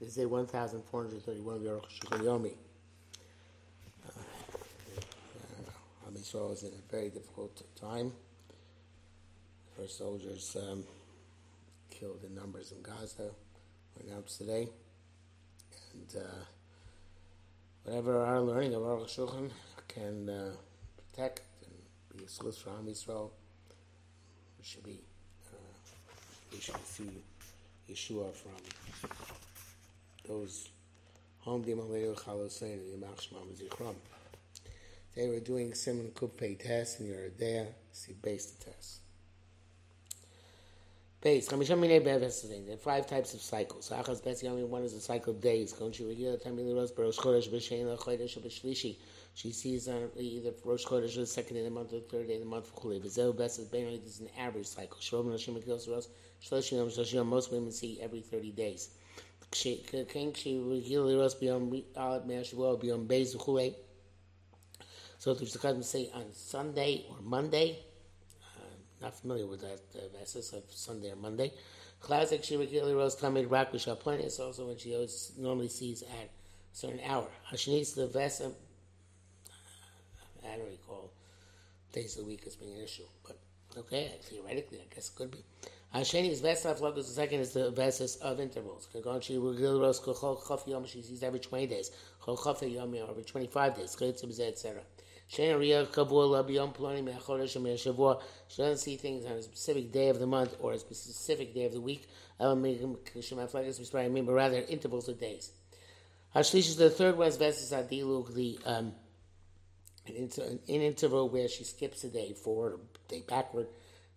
This 0.00 0.10
is 0.10 0.14
day 0.14 0.26
1431 0.26 1.56
of 1.56 1.62
York 1.62 1.88
Yomi. 2.22 2.52
Uh, 4.06 4.12
Am 6.06 6.14
Yisrael 6.14 6.52
is 6.52 6.62
in 6.62 6.68
a 6.68 6.92
very 6.92 7.08
difficult 7.10 7.64
time. 7.74 8.12
First 9.76 9.98
soldiers 9.98 10.56
um, 10.70 10.84
killed 11.90 12.20
in 12.24 12.32
numbers 12.32 12.70
in 12.70 12.80
Gaza 12.80 13.22
were 13.24 14.06
announced 14.06 14.38
today. 14.38 14.68
And 15.94 16.22
uh, 16.22 16.44
whatever 17.82 18.22
our 18.24 18.40
learning 18.40 18.74
of 18.74 18.82
Aruch 18.82 19.08
Shulchan 19.08 19.50
can 19.88 20.28
uh, 20.28 20.52
protect 21.10 21.40
and 21.64 21.74
be 22.16 22.24
a 22.24 22.28
source 22.28 22.58
for 22.58 22.70
Am 22.70 23.32
we 24.60 24.64
should 24.64 24.84
be, 24.84 25.00
uh, 25.52 25.56
we 26.52 26.60
should 26.60 26.86
see 26.86 27.24
Yeshua 27.90 28.32
from 28.32 28.52
those 30.28 30.68
home 31.38 31.64
Dimaleu 31.64 32.14
Chalosein 32.14 32.78
Yimach 32.78 33.16
Shmam 33.16 33.48
Zichram. 33.56 33.94
They 35.16 35.26
were 35.26 35.40
doing 35.40 35.74
Simon 35.74 36.12
Kupei 36.14 36.62
test 36.62 37.00
and 37.00 37.32
there, 37.38 37.66
see 37.90 38.12
base 38.22 38.52
the 38.52 38.64
test. 38.66 39.00
Base, 41.20 41.48
There 41.48 41.58
are 41.58 42.76
five 42.76 43.08
types 43.08 43.34
of 43.34 43.40
cycles. 43.40 43.90
Achas 43.90 44.22
Yomi, 44.22 44.64
one 44.68 44.84
is 44.84 44.94
the 44.94 45.00
cycle 45.00 45.32
of 45.34 45.40
days. 45.40 45.74
She 49.34 49.52
sees 49.52 49.88
on 49.88 50.10
either 50.16 50.52
Rosh 50.64 50.84
Chodesh 50.84 51.16
or 51.16 51.20
the 51.20 51.26
second 51.26 51.54
day 51.54 51.60
of 51.60 51.64
the 51.64 51.70
month 51.72 51.92
or 51.92 51.96
the 51.96 52.02
third 52.02 52.28
day 52.28 52.34
of 52.34 52.40
the 52.40 52.46
month 52.46 52.68
for 52.68 52.80
Chulei. 52.80 53.00
V'Zeu 53.00 53.36
Bes 53.36 53.58
is 53.58 53.66
Bein 53.66 54.00
This 54.04 54.14
is 54.14 54.20
an 54.20 54.28
average 54.38 54.66
cycle. 54.66 54.98
Most 57.24 57.52
women 57.52 57.72
see 57.72 58.00
every 58.00 58.20
30 58.20 58.52
days. 58.52 58.90
King 59.50 60.32
She 60.34 60.56
Regila 60.56 61.18
Ros 61.18 61.34
B'Yom 61.34 61.84
Alat 61.96 62.26
Me'er 62.26 62.42
Shavuot 62.42 62.82
B'Yom 62.82 63.06
Beis 63.06 63.36
Chulei. 63.36 63.74
So 65.18 65.32
if 65.32 65.38
the 65.38 65.46
Chazim 65.46 65.82
say 65.82 66.10
on 66.14 66.32
Sunday 66.32 67.04
or 67.10 67.16
Monday, 67.22 67.78
I'm 68.56 69.02
not 69.02 69.18
familiar 69.18 69.46
with 69.46 69.62
that 69.62 69.80
uh, 69.96 70.18
verses 70.18 70.52
of 70.52 70.62
Sunday 70.70 71.10
or 71.10 71.16
Monday. 71.16 71.52
Classic 72.00 72.44
she 72.44 72.56
regularly 72.56 72.94
rose 72.94 73.16
tamid 73.16 73.50
rak 73.50 73.72
b'shaplen. 73.72 74.20
It's 74.20 74.38
also 74.38 74.68
when 74.68 74.78
she 74.78 74.94
always 74.94 75.32
normally 75.36 75.68
sees 75.68 76.02
at 76.02 76.08
a 76.08 76.28
certain 76.72 77.00
hour. 77.04 77.28
Uh, 77.50 77.56
Hashnis 77.56 77.94
the 77.94 78.06
vesa. 78.06 78.46
Uh, 78.46 78.50
I 80.46 80.56
don't 80.56 80.70
recall 80.70 81.10
days 81.92 82.16
of 82.16 82.24
the 82.24 82.30
week 82.30 82.44
as 82.46 82.54
being 82.54 82.76
an 82.76 82.84
issue, 82.84 83.02
but 83.26 83.36
okay, 83.76 84.12
theoretically, 84.22 84.78
I 84.78 84.94
guess 84.94 85.08
it 85.08 85.16
could 85.16 85.32
be. 85.32 85.44
Hasheni 85.94 86.30
is 86.30 86.42
vesa 86.42 86.78
flocus. 86.78 86.94
The 86.94 87.04
second 87.04 87.40
is 87.40 87.52
the 87.52 87.70
verses 87.70 88.16
of 88.16 88.40
intervals. 88.40 88.88
Kagon 88.94 89.22
she 89.22 89.38
regularly 89.38 89.80
rose 89.80 89.98
kol 89.98 90.42
chaf 90.46 90.66
yom. 90.66 90.86
She 90.86 91.02
sees 91.02 91.22
every 91.22 91.40
twenty 91.40 91.66
days. 91.66 91.90
Kol 92.20 92.36
chaf 92.36 92.62
yom 92.62 92.94
every 92.94 93.24
twenty 93.24 93.46
five 93.46 93.74
days. 93.74 93.96
Etc. 94.00 94.82
She 95.30 95.42
doesn't 95.42 95.84
see 98.78 98.96
things 98.96 99.26
on 99.26 99.32
a 99.32 99.42
specific 99.42 99.92
day 99.92 100.08
of 100.08 100.18
the 100.18 100.26
month 100.26 100.56
or 100.58 100.72
a 100.72 100.78
specific 100.78 101.52
day 101.52 101.66
of 101.66 101.72
the 101.72 101.82
week, 101.82 102.08
I 102.40 102.54
but 102.54 104.32
rather 104.32 104.64
intervals 104.68 105.08
of 105.08 105.20
days. 105.20 105.52
Hashlish 106.34 106.68
is 106.68 106.76
the 106.76 106.88
third 106.88 107.18
one 107.18 107.28
is 107.28 107.36
Vesis 107.36 107.72
Adiluk, 107.72 108.34
the 108.34 108.58
um, 108.64 108.94
an, 110.06 110.14
inter, 110.14 110.44
an 110.44 110.60
interval 110.66 111.28
where 111.28 111.48
she 111.48 111.64
skips 111.64 112.04
a 112.04 112.08
day 112.08 112.32
forward 112.32 112.74
or 112.74 112.80
day 113.08 113.22
backward, 113.28 113.66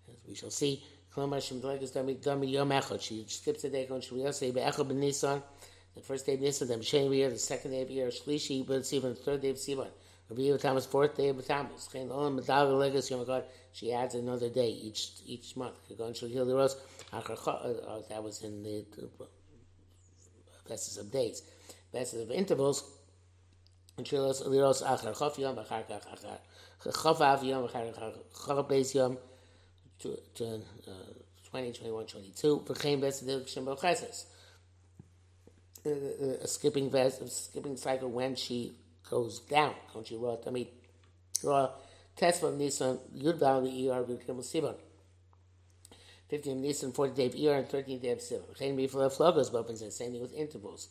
as 0.09 0.15
we 0.25 0.33
shall 0.33 0.49
see. 0.49 0.81
She 1.13 1.19
skips 3.27 3.63
a 3.63 3.69
day, 3.69 3.87
and 3.89 4.03
she 4.03 4.13
will 4.13 4.33
say, 4.33 4.51
"Be 4.51 4.61
echad 4.61 4.87
b'Nissan." 4.87 5.43
the 5.95 6.01
first 6.01 6.25
day 6.25 6.35
of 6.35 6.41
Nisan, 6.41 6.69
the 6.69 7.37
second 7.37 7.71
day 7.71 7.81
of 7.81 7.91
year, 7.91 8.07
Shlishi, 8.07 8.69
it's 8.69 8.93
even 8.93 9.09
the 9.09 9.15
third 9.15 9.41
day 9.41 9.49
of 9.49 9.57
Sivan. 9.57 9.89
Rabbi 10.29 10.55
Tammuz, 10.57 10.85
fourth 10.85 11.17
day 11.17 11.27
of 11.27 11.45
Tammuz. 11.45 11.89
She 13.73 13.91
adds 13.91 14.15
another 14.15 14.49
day 14.49 14.69
each 14.69 15.09
each 15.25 15.57
month. 15.57 15.75
Uh, 15.91 15.95
that 18.09 18.23
was 18.23 18.41
in 18.43 18.63
the 18.63 18.85
verses 20.67 20.97
of 20.97 21.11
days. 21.11 21.43
Verses 21.91 22.21
of 22.21 22.31
intervals. 22.31 22.89
And 23.97 24.05
Trilos 24.05 24.47
Liros 24.47 24.81
Achar 24.81 25.13
Chof 25.13 25.37
Yom 25.37 25.57
Achar 25.57 25.83
Chof 26.85 27.19
Av 27.19 27.43
Yom 27.43 27.67
Achar 27.67 27.93
Chof 28.33 28.69
Beis 28.69 28.95
Yom 28.95 29.17
to, 30.01 30.17
to 30.35 30.45
uh, 30.87 30.91
20, 31.49 31.73
21, 31.73 32.05
22. 32.05 32.65
V'chein 32.67 32.99
Ves 33.01 33.23
Shem 33.51 33.67
A 36.43 36.47
skipping 36.47 36.89
verse, 36.89 37.19
a 37.19 37.27
skipping 37.27 37.77
cycle 37.77 38.09
when 38.09 38.35
she 38.35 38.73
goes 39.09 39.39
down. 39.39 39.75
Don't 39.93 40.09
you 40.09 40.19
wrote? 40.19 40.43
I 40.47 40.51
mean, 40.51 40.67
raw 41.43 41.69
test 42.15 42.41
from 42.41 42.57
Nissan 42.59 42.99
Yud 43.17 43.39
Val 43.39 43.61
the 43.61 43.89
ER 43.89 44.03
Vikim 44.03 44.39
Sivan. 44.39 44.75
15 46.29 46.57
of 46.57 46.63
Nissan, 46.63 46.95
40 46.95 47.13
day 47.13 47.25
of 47.25 47.35
ER, 47.35 47.59
and 47.59 47.67
13 47.67 47.99
day 47.99 48.11
of 48.11 48.19
Sivan. 48.19 48.57
Chain 48.57 48.75
before 48.75 49.03
the 49.03 49.09
flogos 49.09 49.51
weapons, 49.51 49.81
and 49.81 49.91
same 49.91 50.11
thing 50.11 50.21
with 50.21 50.33
intervals. 50.33 50.89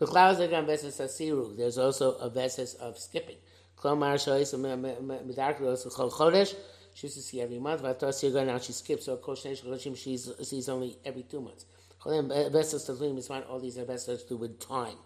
B'chlaus 0.00 0.40
again 0.40 0.66
veses 0.66 0.98
asiru. 0.98 1.56
There's 1.56 1.76
also 1.76 2.12
a 2.14 2.30
veses 2.30 2.74
of 2.74 2.98
skipping. 2.98 3.36
Klomar 3.76 4.14
shoyis 4.14 4.54
medarkos 4.54 5.86
chol 5.92 6.12
chodesh. 6.12 6.54
She 6.98 7.06
used 7.06 7.16
to 7.16 7.22
see 7.22 7.40
every 7.40 7.60
month. 7.60 7.82
Yiga 7.82 8.44
now 8.44 8.58
she 8.58 8.72
skips. 8.72 9.04
So 9.04 9.16
koshenesh 9.18 9.62
chodesh 9.62 9.96
she 9.96 10.16
sees 10.16 10.68
only 10.68 10.98
every 11.04 11.22
two 11.22 11.40
months. 11.40 11.64
Is 12.04 13.30
All 13.30 13.60
these 13.60 13.78
are 13.78 13.84
to 13.84 14.18
do 14.28 14.36
with 14.36 14.58
time. 14.58 14.96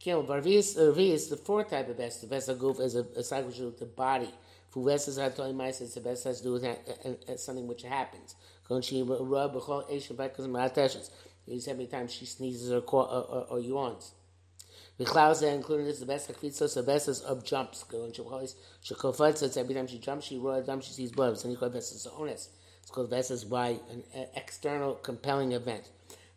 Kim 0.00 0.26
Barvis 0.26 0.74
Barvis, 0.76 1.30
the 1.30 1.36
fourth 1.36 1.70
type 1.70 1.88
of 1.88 1.98
best, 1.98 2.22
the 2.22 2.26
best 2.26 2.58
goof 2.58 2.80
is 2.80 2.96
a, 2.96 3.06
a 3.16 3.22
cycle 3.22 3.48
with 3.48 3.78
the 3.78 3.86
body. 3.86 4.28
For 4.70 4.82
Vesas 4.82 5.16
Hatoi 5.16 5.54
Mice, 5.54 5.82
it's 5.82 5.94
the 5.94 6.00
best 6.00 6.24
has 6.24 6.38
to 6.38 6.44
do 6.44 6.52
with 6.54 6.64
uh, 6.64 6.74
uh, 7.04 7.32
uh, 7.32 7.36
something 7.36 7.68
which 7.68 7.82
happens. 7.82 8.34
You 8.68 8.82
see 8.82 9.00
every 11.70 11.86
time 11.86 12.08
she 12.08 12.26
sneezes 12.26 12.72
or, 12.72 12.78
or, 12.78 13.04
or, 13.06 13.46
or 13.50 13.60
yawns. 13.60 14.14
Vichlausa, 14.98 15.52
including 15.52 15.86
this, 15.86 15.98
the 15.98 16.06
best 16.06 16.30
hakvitzos, 16.30 16.74
the 16.74 16.82
best 16.82 17.24
of 17.24 17.44
jumps. 17.44 17.84
It's 17.92 19.56
every 19.56 19.74
time 19.74 19.86
she 19.86 19.98
jumps, 19.98 20.26
she 20.26 20.38
roars, 20.38 20.68
she 20.84 20.92
sees 20.92 21.10
blood. 21.10 21.38
So 21.38 21.48
you 21.48 21.56
call 21.56 21.70
Vesas 21.70 22.06
onus. 22.16 22.50
It's 22.80 22.90
called 22.90 23.10
Vesas 23.10 23.48
by 23.48 23.78
an 23.90 24.04
external 24.36 24.94
compelling 24.94 25.52
event. 25.52 25.88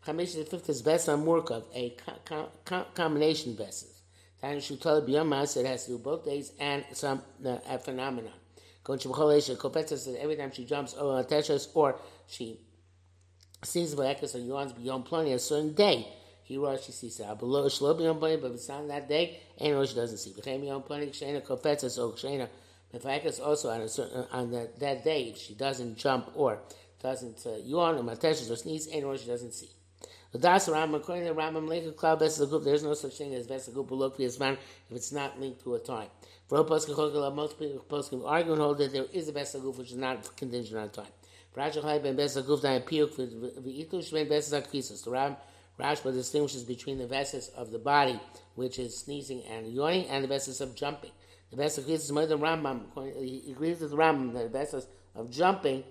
Chamish 0.06 0.35
the 0.35 0.45
fifth 0.45 0.69
is 0.69 0.81
Besa 0.81 1.12
Murkov, 1.12 1.66
a 1.75 1.95
co- 2.25 2.50
co- 2.66 2.85
combination 2.95 3.56
Besas. 3.56 3.97
Tanya 4.40 4.62
Shutal 4.62 5.07
Biyom 5.07 5.28
Mas, 5.28 5.57
it 5.57 5.66
has 5.66 5.85
to 5.85 5.91
do 5.91 5.97
both 5.97 6.24
days 6.24 6.53
and 6.59 6.85
some 6.94 7.22
uh, 7.45 7.57
a 7.68 7.78
phenomenon. 7.78 8.31
Going 8.84 9.00
Kopetza 9.00 9.97
says 9.97 10.16
every 10.19 10.38
time 10.38 10.51
she 10.51 10.63
jumps 10.63 10.94
or 10.94 11.25
or 11.74 12.00
she 12.28 12.62
sees 13.63 13.95
Vayakis 13.95 14.35
or 14.35 14.39
yawns 14.39 14.72
beyond 14.72 15.06
plenty 15.06 15.34
a 15.34 15.39
certain 15.39 15.74
day, 15.74 16.07
he 16.47 16.58
runs, 16.58 16.85
she 16.85 16.94
sees 16.94 17.19
it. 17.19 17.40
Below 17.40 17.66
Shlo 17.66 17.97
beyond 17.97 18.19
plenty, 18.19 18.38
but 18.38 18.69
on 18.69 18.88
that 18.88 19.09
day, 19.09 19.38
and 19.59 19.75
or 19.75 19.85
she 19.85 19.96
doesn't 19.96 20.18
see. 20.18 20.31
B'chem 20.31 20.62
beyond 20.62 20.85
plenty, 20.85 21.08
Kshena 21.08 21.41
Kopetza, 21.46 21.90
so 21.90 22.12
Kshena. 22.12 22.47
Vayakis 22.96 23.46
also 23.46 23.69
on 23.69 23.81
a 23.81 23.90
certain, 23.90 24.25
on 24.31 24.52
that, 24.52 24.80
that 24.80 25.03
day, 25.03 25.24
if 25.24 25.38
she 25.38 25.53
doesn't 25.56 25.97
jump 25.97 26.31
or 26.36 26.59
doesn't 27.03 27.46
uh, 27.46 27.57
yawn 27.57 27.96
or 27.97 28.13
attaches 28.13 28.50
or 28.50 28.56
sneeze, 28.56 28.88
or 28.88 29.18
she 29.18 29.28
doesn't 29.28 29.53
see. 29.53 29.69
The 30.31 30.40
Das 30.40 30.69
Ram, 30.69 30.96
according 30.96 31.28
to 31.28 31.34
the 31.34 31.40
Rambam, 31.40 31.68
link 31.68 31.86
a 31.86 31.91
cloud 31.91 32.19
best 32.19 32.40
group. 32.50 32.63
There's 32.63 32.84
no 32.84 32.94
such 32.94 33.18
thing 33.18 33.34
as 33.34 33.46
best 33.46 33.74
group 33.74 33.91
look 33.91 34.18
if 34.19 34.40
it's 34.90 35.12
not 35.12 35.40
linked 35.40 35.63
to 35.63 35.75
a 35.75 35.80
time. 35.80 36.07
For 36.47 36.63
most 36.63 36.88
people 36.88 38.25
argue 38.25 38.53
and 38.53 38.62
hold 38.62 38.78
that 38.78 38.94
there 38.94 39.06
is 39.12 39.28
a 39.28 39.34
best 39.34 39.59
group 39.59 39.78
which 39.78 39.91
is 39.91 39.97
not 39.97 40.36
contingent 40.38 40.80
on 40.80 40.90
time. 40.91 41.12
Rashachai 41.56 42.02
ben 42.02 42.16
best 42.16 42.46
group 42.46 42.62
that 42.62 42.81
appeal 42.81 43.07
for 43.07 43.25
the 43.25 43.86
Itush 43.86 44.13
ben 44.13 44.30
best 44.30 44.53
akvisus. 44.53 45.03
The 45.03 45.12
Ram 45.12 45.36
Rashba 45.79 46.12
distinguishes 46.13 46.63
between 46.63 46.97
the 46.97 47.07
vessels 47.07 47.50
of 47.50 47.71
the 47.71 47.79
body, 47.79 48.19
which 48.56 48.79
is 48.79 48.97
sneezing 48.97 49.44
and 49.45 49.68
yawning, 49.68 50.07
and 50.07 50.24
the 50.24 50.27
vessels 50.27 50.59
of 50.62 50.75
jumping. 50.75 51.12
The 51.51 51.63
of 51.63 51.89
is 51.89 52.12
more 52.12 52.25
than 52.25 52.39
Rambam. 52.39 52.85
He 53.24 53.51
agrees 53.51 53.79
with 53.79 53.91
the 53.91 53.97
Rambam 53.97 54.33
that 54.33 54.44
the 54.44 54.50
vessels 54.50 54.88
of 55.15 55.31
jumping, 55.31 55.83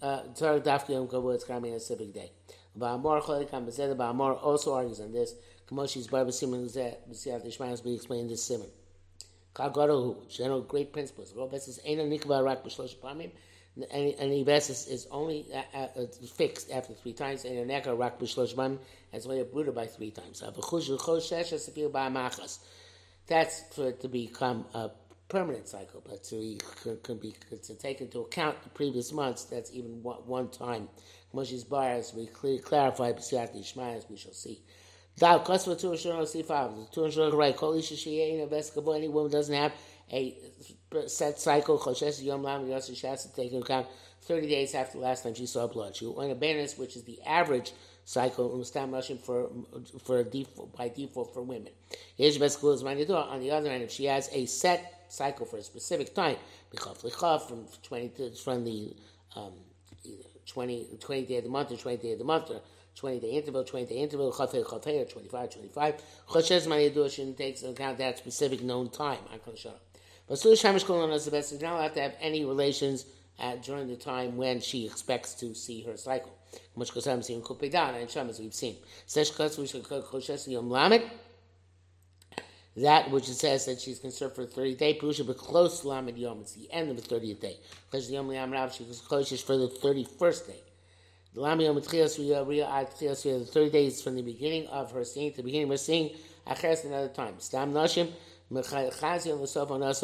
uh, 0.00 0.22
Torah 0.36 0.60
Dafki 0.60 0.90
Yom 0.90 1.08
Kavod, 1.08 1.34
it's 1.34 1.44
coming 1.44 1.74
a 1.74 1.80
civic 1.80 2.12
day. 2.12 2.30
Ba'amor 2.78 3.22
cholikam 3.22 3.66
b'zeh, 3.66 3.96
Ba'amor 3.96 4.42
also 4.42 4.74
argues 4.74 5.00
on 5.00 5.12
this. 5.12 5.34
Kamoshi's 5.68 6.06
bar 6.06 6.24
b'simen 6.24 6.64
zeh, 6.64 6.94
b'siyat 7.10 7.46
ishmael, 7.46 7.84
we 7.84 7.94
explained 7.94 8.30
this 8.30 8.44
simon. 8.44 8.68
Kagorohu, 9.54 10.28
general 10.28 10.62
great 10.62 10.92
principles. 10.92 11.32
Rob 11.36 11.50
says, 11.52 11.80
Eina 11.88 12.08
nikva 12.08 12.44
rak 12.44 12.64
b'shlosh 12.64 12.96
pamim, 12.96 13.30
any, 13.90 14.16
any 14.18 14.44
basis 14.44 14.86
is 14.86 15.06
only 15.10 15.46
uh, 15.52 15.62
uh, 15.76 16.02
uh, 16.02 16.06
fixed 16.36 16.70
after 16.70 16.94
three 16.94 17.12
times, 17.12 17.44
and 17.44 17.58
a 17.58 17.64
neka 17.64 17.98
rak 17.98 18.18
b'shlosh 18.18 18.54
pamim, 18.54 18.78
as 19.12 19.26
well 19.26 19.38
as 19.38 19.74
by 19.74 19.86
three 19.86 20.10
times. 20.10 20.42
That's 23.26 23.62
for 23.74 23.88
it 23.88 24.00
to 24.00 24.08
become 24.08 24.66
a 24.74 24.90
permanent 25.28 25.66
cycle, 25.68 26.02
but 26.06 26.22
to, 26.24 26.58
can 27.02 27.18
be, 27.18 27.34
to 27.62 27.74
take 27.74 28.00
into 28.00 28.20
account 28.20 28.62
the 28.62 28.68
previous 28.70 29.12
months, 29.12 29.44
that's 29.44 29.72
even 29.72 30.02
one, 30.02 30.18
one 30.26 30.48
time 30.50 30.88
Moshe's 31.34 31.64
bar, 31.64 31.90
as 31.90 32.14
we 32.14 32.26
clear, 32.26 32.58
clarify 32.58 33.12
B'siyat 33.12 33.58
as 33.96 34.06
we 34.08 34.16
shall 34.16 34.32
see. 34.32 34.60
Dal 35.16 35.40
Kosva 35.40 35.80
Tu 35.80 35.96
Shon 35.96 36.26
see 36.26 36.42
five. 36.42 36.70
Tu 36.92 37.10
Shon 37.10 37.32
right. 37.36 37.56
Any 37.62 39.08
woman 39.08 39.30
doesn't 39.30 39.54
have 39.54 39.72
a 40.12 40.36
set 41.06 41.40
cycle. 41.40 41.78
Choshes 41.78 42.22
Yom 42.22 42.42
Lam 42.42 42.66
Yossi 42.66 42.96
she 42.96 43.06
has 43.06 43.24
to 43.24 43.34
take 43.34 43.52
into 43.52 43.64
account 43.64 43.86
thirty 44.22 44.48
days 44.48 44.74
after 44.74 44.98
the 44.98 45.04
last 45.04 45.22
time 45.22 45.34
she 45.34 45.46
saw 45.46 45.66
blood. 45.66 45.96
She 45.96 46.06
went 46.06 46.32
a 46.32 46.34
Banis, 46.34 46.78
which 46.78 46.96
is 46.96 47.02
the 47.04 47.20
average 47.26 47.72
cycle 48.04 48.50
Mustam 48.50 48.92
Russian 48.92 49.18
for 49.18 49.50
for 50.04 50.22
default 50.24 50.76
by 50.76 50.88
default 50.88 51.32
for 51.32 51.42
women. 51.42 51.72
On 52.18 53.40
the 53.40 53.50
other 53.50 53.70
hand, 53.70 53.82
if 53.82 53.90
she 53.90 54.04
has 54.04 54.28
a 54.32 54.46
set 54.46 55.04
cycle 55.08 55.46
for 55.46 55.58
a 55.58 55.62
specific 55.62 56.14
time, 56.14 56.36
from 56.72 57.66
twenty 57.82 58.08
to 58.10 58.30
from 58.30 58.64
the 58.64 58.94
um, 59.36 59.52
20, 60.46 60.98
20 61.00 61.22
day 61.26 61.38
of 61.38 61.44
the 61.44 61.50
month 61.50 61.72
or 61.72 61.76
20 61.76 61.96
day 61.96 62.12
of 62.12 62.18
the 62.18 62.24
month 62.24 62.50
or 62.50 62.60
20 62.96 63.20
day 63.20 63.30
interval, 63.30 63.64
20 63.64 63.86
day 63.86 63.96
interval, 63.96 64.28
or 64.28 65.04
25, 65.04 65.50
25. 65.50 65.94
Choshes 66.28 67.36
takes 67.36 67.62
into 67.62 67.72
account 67.72 67.98
that 67.98 68.18
specific 68.18 68.62
known 68.62 68.88
time. 68.88 69.18
But 70.28 70.38
Sulish 70.38 70.62
Hamish 70.62 70.84
Kolon 70.84 71.12
is 71.12 71.26
the 71.26 71.30
best, 71.30 71.52
is 71.52 71.60
not 71.60 71.74
allowed 71.74 71.94
to 71.94 72.00
have 72.00 72.14
any 72.20 72.44
relations 72.44 73.04
at, 73.38 73.62
during 73.62 73.88
the 73.88 73.96
time 73.96 74.36
when 74.36 74.60
she 74.60 74.86
expects 74.86 75.34
to 75.34 75.54
see 75.54 75.82
her 75.82 75.96
cycle. 75.96 76.32
Much 76.76 76.92
Kosam 76.92 77.22
Sim 77.22 77.42
Kupidan 77.42 78.00
and 78.00 78.10
Sham 78.10 78.28
as 78.28 78.38
we've 78.38 78.54
seen. 78.54 78.76
Yom 80.46 80.70
Lamed. 80.70 81.10
That 82.76 83.10
which 83.10 83.28
it 83.28 83.34
says 83.34 83.66
that 83.66 83.80
she's 83.80 84.00
concerned 84.00 84.32
for 84.32 84.44
the 84.44 84.52
30th 84.52 84.78
day, 84.78 84.94
Purusha, 84.94 85.24
but 85.24 85.36
close 85.36 85.84
Lamed 85.84 86.16
Yom, 86.16 86.40
it's 86.40 86.52
the 86.52 86.72
end 86.72 86.90
of 86.90 86.96
the 86.96 87.14
30th 87.14 87.40
day. 87.40 87.58
Because 87.90 88.10
Yom 88.10 88.32
Yam 88.32 88.52
Rav, 88.52 88.74
she 88.74 88.84
was 88.84 89.00
close 89.00 89.30
for 89.42 89.56
the 89.56 89.68
31st 89.68 90.46
day. 90.48 90.60
The 91.34 91.40
the 91.40 93.44
30 93.44 93.70
days 93.70 94.02
from 94.02 94.14
the 94.14 94.22
beginning 94.22 94.66
of 94.68 94.92
her 94.92 95.04
seeing 95.04 95.32
to 95.32 95.38
the 95.38 95.42
beginning 95.42 95.64
of 95.64 95.70
her 95.70 95.76
seeing, 95.76 96.10
Acheres 96.46 96.84
another 96.84 97.08
time. 97.08 97.34
Stam 97.38 97.72
Nashim, 97.72 98.10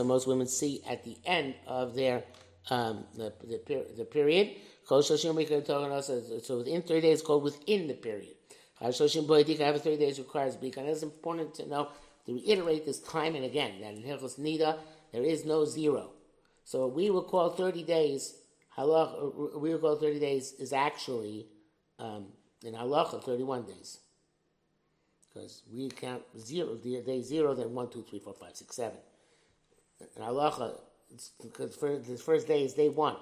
most 0.05 0.27
women 0.27 0.47
see 0.47 0.83
at 0.89 1.05
the 1.05 1.17
end 1.25 1.55
of 1.67 1.95
their 1.95 2.25
um, 2.69 3.05
the, 3.17 3.33
the, 3.45 3.87
the 3.97 4.05
period. 4.05 4.57
So 4.87 4.97
within 4.99 6.83
30 6.83 7.01
days, 7.01 7.23
called 7.23 7.43
within 7.45 7.87
the 7.87 7.95
period. 7.95 8.35
Have 8.81 8.97
30 8.97 9.97
days 9.97 10.19
requires. 10.19 10.57
It's 10.61 11.03
important 11.03 11.55
to 11.55 11.69
know 11.69 11.89
to 12.27 12.35
reiterate 12.35 12.85
this 12.85 13.01
time 13.01 13.35
and 13.35 13.45
again 13.45 13.81
that 13.81 13.95
in 13.95 14.03
Hilchos 14.03 14.39
Nida 14.39 14.79
there 15.13 15.23
is 15.23 15.45
no 15.45 15.65
zero. 15.65 16.11
So 16.65 16.87
we 16.87 17.11
will 17.11 17.25
call 17.25 17.51
30 17.51 17.83
days 17.85 18.35
halach, 18.77 19.59
we 19.61 19.71
will 19.71 19.79
call 19.79 19.97
30 19.97 20.19
days 20.21 20.53
is 20.53 20.73
actually, 20.73 21.47
um, 21.99 22.27
in 22.65 22.75
halacha, 22.75 23.23
31 23.23 23.65
days. 23.65 23.99
Because 25.33 25.63
we 25.73 25.89
count 25.89 26.23
zero, 26.39 26.75
the 26.75 27.01
day 27.03 27.23
zero, 27.23 27.55
then 27.55 27.73
one, 27.73 27.89
two, 27.89 28.05
three, 28.09 28.19
four, 28.19 28.35
five, 28.35 28.57
six, 28.57 28.77
seven. 28.77 28.99
In 30.17 30.23
halacha, 30.23 30.81
because 31.43 31.77
the 31.77 32.17
first 32.17 32.49
day 32.49 32.65
is 32.65 32.75
day 32.75 32.89
one. 32.89 33.17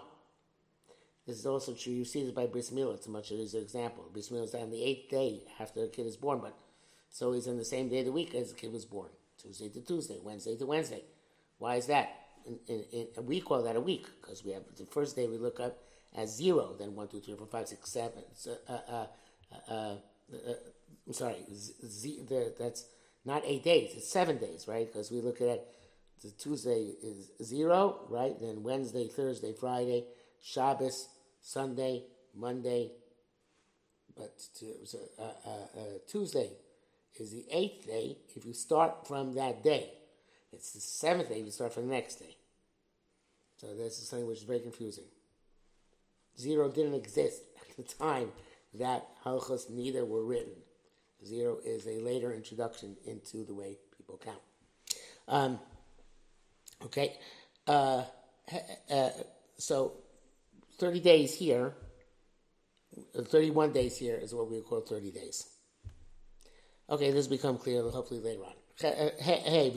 This 1.27 1.41
is 1.41 1.47
also 1.47 1.75
true. 1.75 1.93
You 1.93 2.05
see 2.07 2.23
this 2.23 2.33
by 2.33 2.47
bris 2.47 2.71
milah. 2.71 2.95
It's 2.95 3.09
much 3.09 3.31
as 3.33 3.53
an 3.53 3.61
example. 3.61 4.09
Bris 4.13 4.31
milah 4.31 4.45
is 4.45 4.55
on 4.55 4.71
the 4.71 4.83
eighth 4.83 5.11
day 5.11 5.43
after 5.61 5.83
the 5.83 5.89
kid 5.89 6.07
is 6.07 6.17
born, 6.17 6.41
but 6.41 6.57
so 7.11 7.33
he's 7.33 7.49
on 7.49 7.59
the 7.59 7.65
same 7.65 7.89
day 7.89 8.01
of 8.01 8.07
the 8.07 8.13
week 8.13 8.35
as 8.35 8.53
the 8.53 8.57
kid 8.57 8.73
was 8.73 8.87
born. 8.87 9.11
Tuesday 9.41 9.69
to 9.69 9.81
Tuesday, 9.81 10.19
Wednesday 10.23 10.57
to 10.57 10.67
Wednesday. 10.67 11.03
Why 11.59 11.77
is 11.77 11.87
that? 11.87 12.11
in, 12.49 12.59
in, 12.67 13.07
in, 13.17 13.27
we 13.27 13.41
call 13.41 13.63
that 13.63 13.77
a 13.77 13.81
week 13.81 14.07
because 14.21 14.45
we 14.45 14.53
have 14.53 14.63
the 14.77 14.87
first 14.87 15.17
day 15.17 15.27
we 15.27 15.39
look 15.39 15.61
up 15.61 15.79
as 16.15 16.35
zero, 16.35 16.75
then 16.79 16.95
one, 16.95 17.09
two, 17.09 17.21
three, 17.21 17.35
four, 17.35 17.47
five, 17.47 17.69
six, 17.69 17.93
seven. 17.93 18.23
So, 18.35 18.57
uh, 18.69 18.79
uh, 18.89 19.07
uh, 19.71 19.73
uh 19.75 20.55
I'm 21.09 21.15
sorry, 21.15 21.37
z, 21.55 22.21
the, 22.29 22.55
that's 22.59 22.85
not 23.25 23.43
eight 23.47 23.65
days; 23.65 23.93
it's 23.97 24.13
seven 24.13 24.37
days, 24.37 24.67
right? 24.69 24.87
Because 24.87 25.11
we 25.11 25.23
look 25.23 25.41
at 25.41 25.67
the 26.23 26.31
Tuesday 26.33 26.93
is 27.03 27.31
zero, 27.43 28.01
right? 28.11 28.39
Then 28.39 28.63
Wednesday, 28.63 29.09
Thursday, 29.09 29.55
Friday, 29.55 30.05
Shabbos, 30.43 31.09
Sunday, 31.41 32.05
Monday, 32.37 32.93
but 34.15 34.39
to, 34.59 34.67
so, 34.85 34.99
uh, 35.19 35.81
Tuesday 36.07 36.51
is 37.19 37.31
the 37.31 37.47
eighth 37.51 37.87
day 37.87 38.19
if 38.37 38.45
you 38.45 38.53
start 38.53 39.07
from 39.07 39.35
that 39.35 39.65
day. 39.65 39.91
It's 40.53 40.73
the 40.73 40.81
seventh 40.81 41.31
day, 41.31 41.41
if 41.41 41.47
you 41.47 41.51
start 41.51 41.73
from 41.73 41.89
the 41.89 41.95
next 41.95 42.17
day. 42.17 42.37
So 43.57 43.69
this 43.75 43.99
is 43.99 44.09
something 44.09 44.27
which 44.27 44.39
is 44.39 44.45
very 44.45 44.61
confusing. 44.61 45.05
Zero 46.39 46.71
didn't 46.71 46.95
exist 46.95 47.43
at 47.71 47.77
the 47.77 47.95
time 47.95 48.33
that 48.75 49.07
halachos 49.25 49.71
neither 49.71 50.05
were 50.05 50.25
written. 50.25 50.53
Zero 51.25 51.59
is 51.65 51.87
a 51.87 52.01
later 52.01 52.33
introduction 52.33 52.97
into 53.05 53.45
the 53.45 53.55
way 53.55 53.79
people 53.97 54.21
count. 54.23 54.41
Um, 55.27 55.59
okay, 56.85 57.17
uh, 57.67 58.05
uh, 58.91 59.11
so 59.59 59.93
30 60.79 61.01
days 61.01 61.35
here, 61.35 61.75
uh, 63.19 63.23
31 63.23 63.73
days 63.73 63.97
here 63.99 64.17
is 64.17 64.35
what 64.35 64.51
we 64.51 64.61
call 64.61 64.81
30 64.81 65.11
days. 65.11 65.49
Okay, 66.89 67.11
this 67.11 67.27
will 67.29 67.37
become 67.37 67.59
clear 67.59 67.83
hopefully 67.83 68.21
later 68.21 68.45
on. 68.45 68.53
hey 69.19 69.71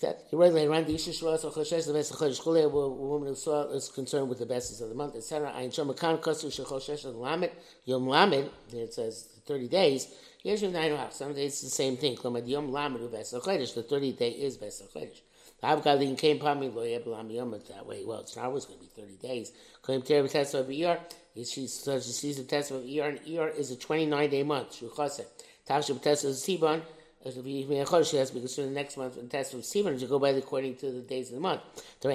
that 0.00 0.24
he 0.28 0.36
read 0.36 0.54
around 0.54 0.86
the 0.86 0.94
issue 0.94 1.12
shwas 1.12 1.44
or 1.44 1.50
khoshes 1.50 1.86
the 1.86 1.92
best 1.92 2.12
khosh 2.12 2.40
khole 2.40 2.62
a 2.62 2.68
woman 2.68 3.28
who 3.28 3.34
saw 3.34 3.68
is 3.70 3.88
concerned 3.88 4.28
with 4.28 4.38
the 4.38 4.46
best 4.46 4.80
of 4.80 4.88
the 4.88 4.94
month 4.94 5.16
etc 5.16 5.52
i 5.54 5.66
shom 5.66 5.96
kan 5.96 6.18
kaso 6.18 6.48
shoshesh 6.48 7.02
the 7.02 7.12
lamet 7.12 7.50
yom 7.84 8.06
lamet 8.06 8.48
it 8.72 8.92
says 8.92 9.28
30 9.46 9.68
days 9.68 10.14
your 10.42 10.56
nine 10.70 10.92
hours 10.92 11.14
some 11.14 11.34
days 11.34 11.52
it's 11.52 11.62
the 11.62 11.68
same 11.68 11.96
thing. 11.96 12.16
Come 12.16 12.36
yom 12.46 12.70
lamet 12.70 13.10
best 13.12 13.34
khosh 13.34 13.74
the 13.74 13.82
30 13.82 14.12
day 14.12 14.30
is 14.30 14.56
best 14.56 14.82
khosh 14.94 15.20
I've 15.62 15.84
got 15.84 15.98
the 15.98 16.14
came 16.14 16.38
upon 16.38 16.60
me 16.60 16.68
that 16.68 17.86
way 17.86 18.04
well 18.04 18.20
it's 18.20 18.36
not 18.36 18.46
always 18.46 18.64
going 18.64 18.78
to 18.78 18.84
be 18.86 18.90
30 19.02 19.16
days. 19.16 19.52
To 19.84 20.14
every 20.14 20.30
test 20.30 20.54
of 20.54 20.70
year 20.70 20.98
she 21.36 21.66
says 21.66 22.06
she 22.06 22.12
sees 22.12 22.36
the 22.38 22.44
test 22.44 22.70
of 22.70 22.82
Iyar, 22.82 23.08
and 23.08 23.20
Iyar 23.20 23.56
is 23.56 23.70
a 23.70 23.76
29 23.76 24.30
day 24.30 24.42
month. 24.42 24.80
Shuchase. 24.80 25.24
Tavshim 25.68 26.00
test 26.02 26.24
of 26.24 26.32
Sivan, 26.32 26.82
she 27.22 28.16
has 28.16 28.28
to 28.28 28.34
be 28.34 28.40
considered 28.40 28.70
the 28.70 28.74
next 28.74 28.96
month 28.96 29.18
and 29.18 29.30
test 29.30 29.52
of 29.52 29.60
Sivan 29.60 29.98
to 30.00 30.06
go 30.06 30.18
by 30.18 30.30
according 30.30 30.76
to 30.76 30.90
the 30.90 31.02
days 31.02 31.28
of 31.28 31.34
the 31.34 31.40
month. 31.40 31.60
there 32.00 32.12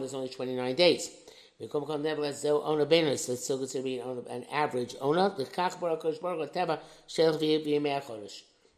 There's 0.00 0.14
only 0.14 0.28
29 0.28 0.74
days. 0.74 1.10
We 1.60 1.68
Nevertheless, 2.02 2.42
own 2.64 2.80
a 2.80 2.86
benus. 2.86 3.28
It's 3.28 3.44
still 3.44 3.58
considered 3.58 3.82
to 3.82 3.84
be 3.84 4.32
an 4.32 4.44
average 4.50 4.96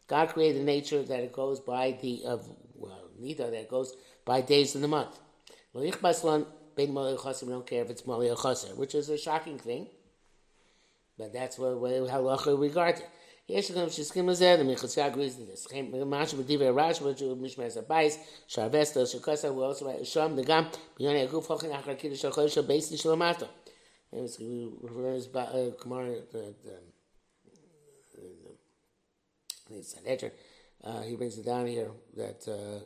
God 0.08 0.28
created 0.30 0.64
nature 0.64 1.02
that 1.02 1.20
it 1.20 1.32
goes 1.32 1.60
by 1.60 1.96
the 2.02 2.24
of 2.24 2.46
well, 2.74 3.08
neither 3.18 3.50
that 3.50 3.68
goes 3.70 3.94
by 4.24 4.40
days 4.40 4.74
in 4.74 4.82
the 4.82 4.88
month. 4.88 5.18
Ben 6.76 6.92
Mali 6.92 7.16
Chasim 7.16 7.48
don't 7.48 7.66
care 7.66 7.82
if 7.82 7.90
it's 7.90 8.06
Mali 8.06 8.28
which 8.76 8.94
is 8.94 9.08
a 9.08 9.16
shocking 9.16 9.58
thing. 9.58 9.86
But 11.16 11.32
that's 11.32 11.58
what, 11.58 11.78
what 11.78 12.10
how 12.10 12.22
it. 13.00 13.08
יש 13.49 13.71
גם 13.71 13.89
שסכים 13.89 14.29
לזה, 14.29 14.55
ומחזקה 14.59 15.05
הגריז 15.05 15.39
לזה. 15.39 15.75
משהו 16.05 16.37
בדברי 16.37 16.69
רעש, 16.69 17.01
וג'ו 17.01 17.35
משמעס 17.35 17.77
הבייס, 17.77 18.17
שהווסטר, 18.47 19.05
שכוסה, 19.05 19.47
הוא 19.47 19.71
also 19.71 20.03
שם, 20.03 20.35
וגם 20.37 20.63
בעניין 20.99 21.27
הגוף 21.27 21.51
הוכן 21.51 21.71
אחר 21.71 21.95
כאילו 21.97 22.15
של 22.15 22.31
חודש 22.31 22.57
הבייסי 22.57 22.97
של 22.97 23.11
המטה. 23.11 23.45
כלומר, 25.77 26.05
he 30.83 31.15
brings 31.15 31.37
it 31.37 31.45
down 31.45 31.67
here 31.67 31.91
that 32.15 32.47
uh, 32.47 32.79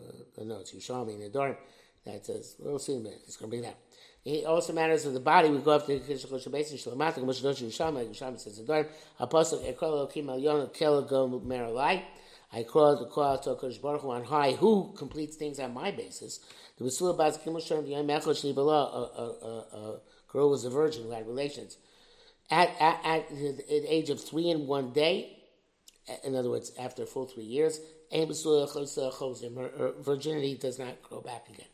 uh, 0.00 0.44
no, 0.44 0.58
it's 0.60 0.72
Yishami 0.72 1.14
in 1.14 1.20
the 1.20 1.28
dorm. 1.28 1.56
That 2.05 2.25
says, 2.25 2.55
we'll 2.59 2.79
see 2.79 2.95
in 2.95 3.05
a. 3.05 3.09
It's 3.09 3.37
going 3.37 3.49
to 3.49 3.57
bring 3.57 3.61
that. 3.63 3.77
It 4.23 4.45
also 4.45 4.73
matters 4.73 5.05
of 5.05 5.13
the 5.13 5.19
body. 5.19 5.49
We 5.49 5.59
go 5.59 5.71
up 5.71 5.85
to 5.85 5.99
the 5.99 6.13
Kishakol 6.13 6.43
Shabbasin 6.43 6.73
Shalamatik, 6.73 7.23
Moshe 7.23 7.43
Dosh 7.43 7.61
Yishama, 7.61 8.07
Yishama 8.07 8.39
says 8.39 8.57
in 8.57 8.65
Dorim, 8.65 8.87
Apostle 9.19 9.59
Ekol 9.59 9.83
Elohim 9.83 10.29
Al 10.29 10.39
Yonah 10.39 10.67
Kel 10.67 11.03
Go 11.03 11.41
Meralai. 11.45 12.03
I 12.51 12.63
call 12.63 12.97
the 12.97 13.05
call 13.05 13.37
to 13.39 13.55
Kodesh 13.55 13.81
Baruch 13.81 14.01
Hu 14.01 14.11
on 14.11 14.23
high, 14.23 14.53
who 14.53 14.93
completes 14.97 15.35
things 15.35 15.59
on 15.59 15.73
my 15.73 15.91
basis. 15.91 16.39
The 16.77 16.85
Basula 16.85 17.17
Baz 17.17 17.37
Kimel 17.37 17.61
Shem 17.65 17.85
Yom 17.85 18.07
Echol 18.07 18.33
Shli 18.33 18.55
Bala, 18.55 18.83
a 18.83 19.99
girl 20.31 20.49
was 20.49 20.65
a 20.65 20.69
virgin 20.69 21.03
who 21.03 21.11
had 21.11 21.27
relations. 21.27 21.77
At, 22.49 22.69
at, 22.79 22.99
at 23.03 23.29
the 23.29 23.85
age 23.87 24.09
of 24.09 24.23
three 24.23 24.49
and 24.49 24.67
one 24.67 24.91
day, 24.91 25.37
in 26.23 26.35
other 26.35 26.49
words, 26.49 26.71
after 26.79 27.05
full 27.05 27.25
three 27.25 27.43
years, 27.43 27.79
her 28.11 28.25
virginity 29.99 30.55
does 30.55 30.79
not 30.79 31.01
grow 31.01 31.21
back 31.21 31.49
again. 31.49 31.65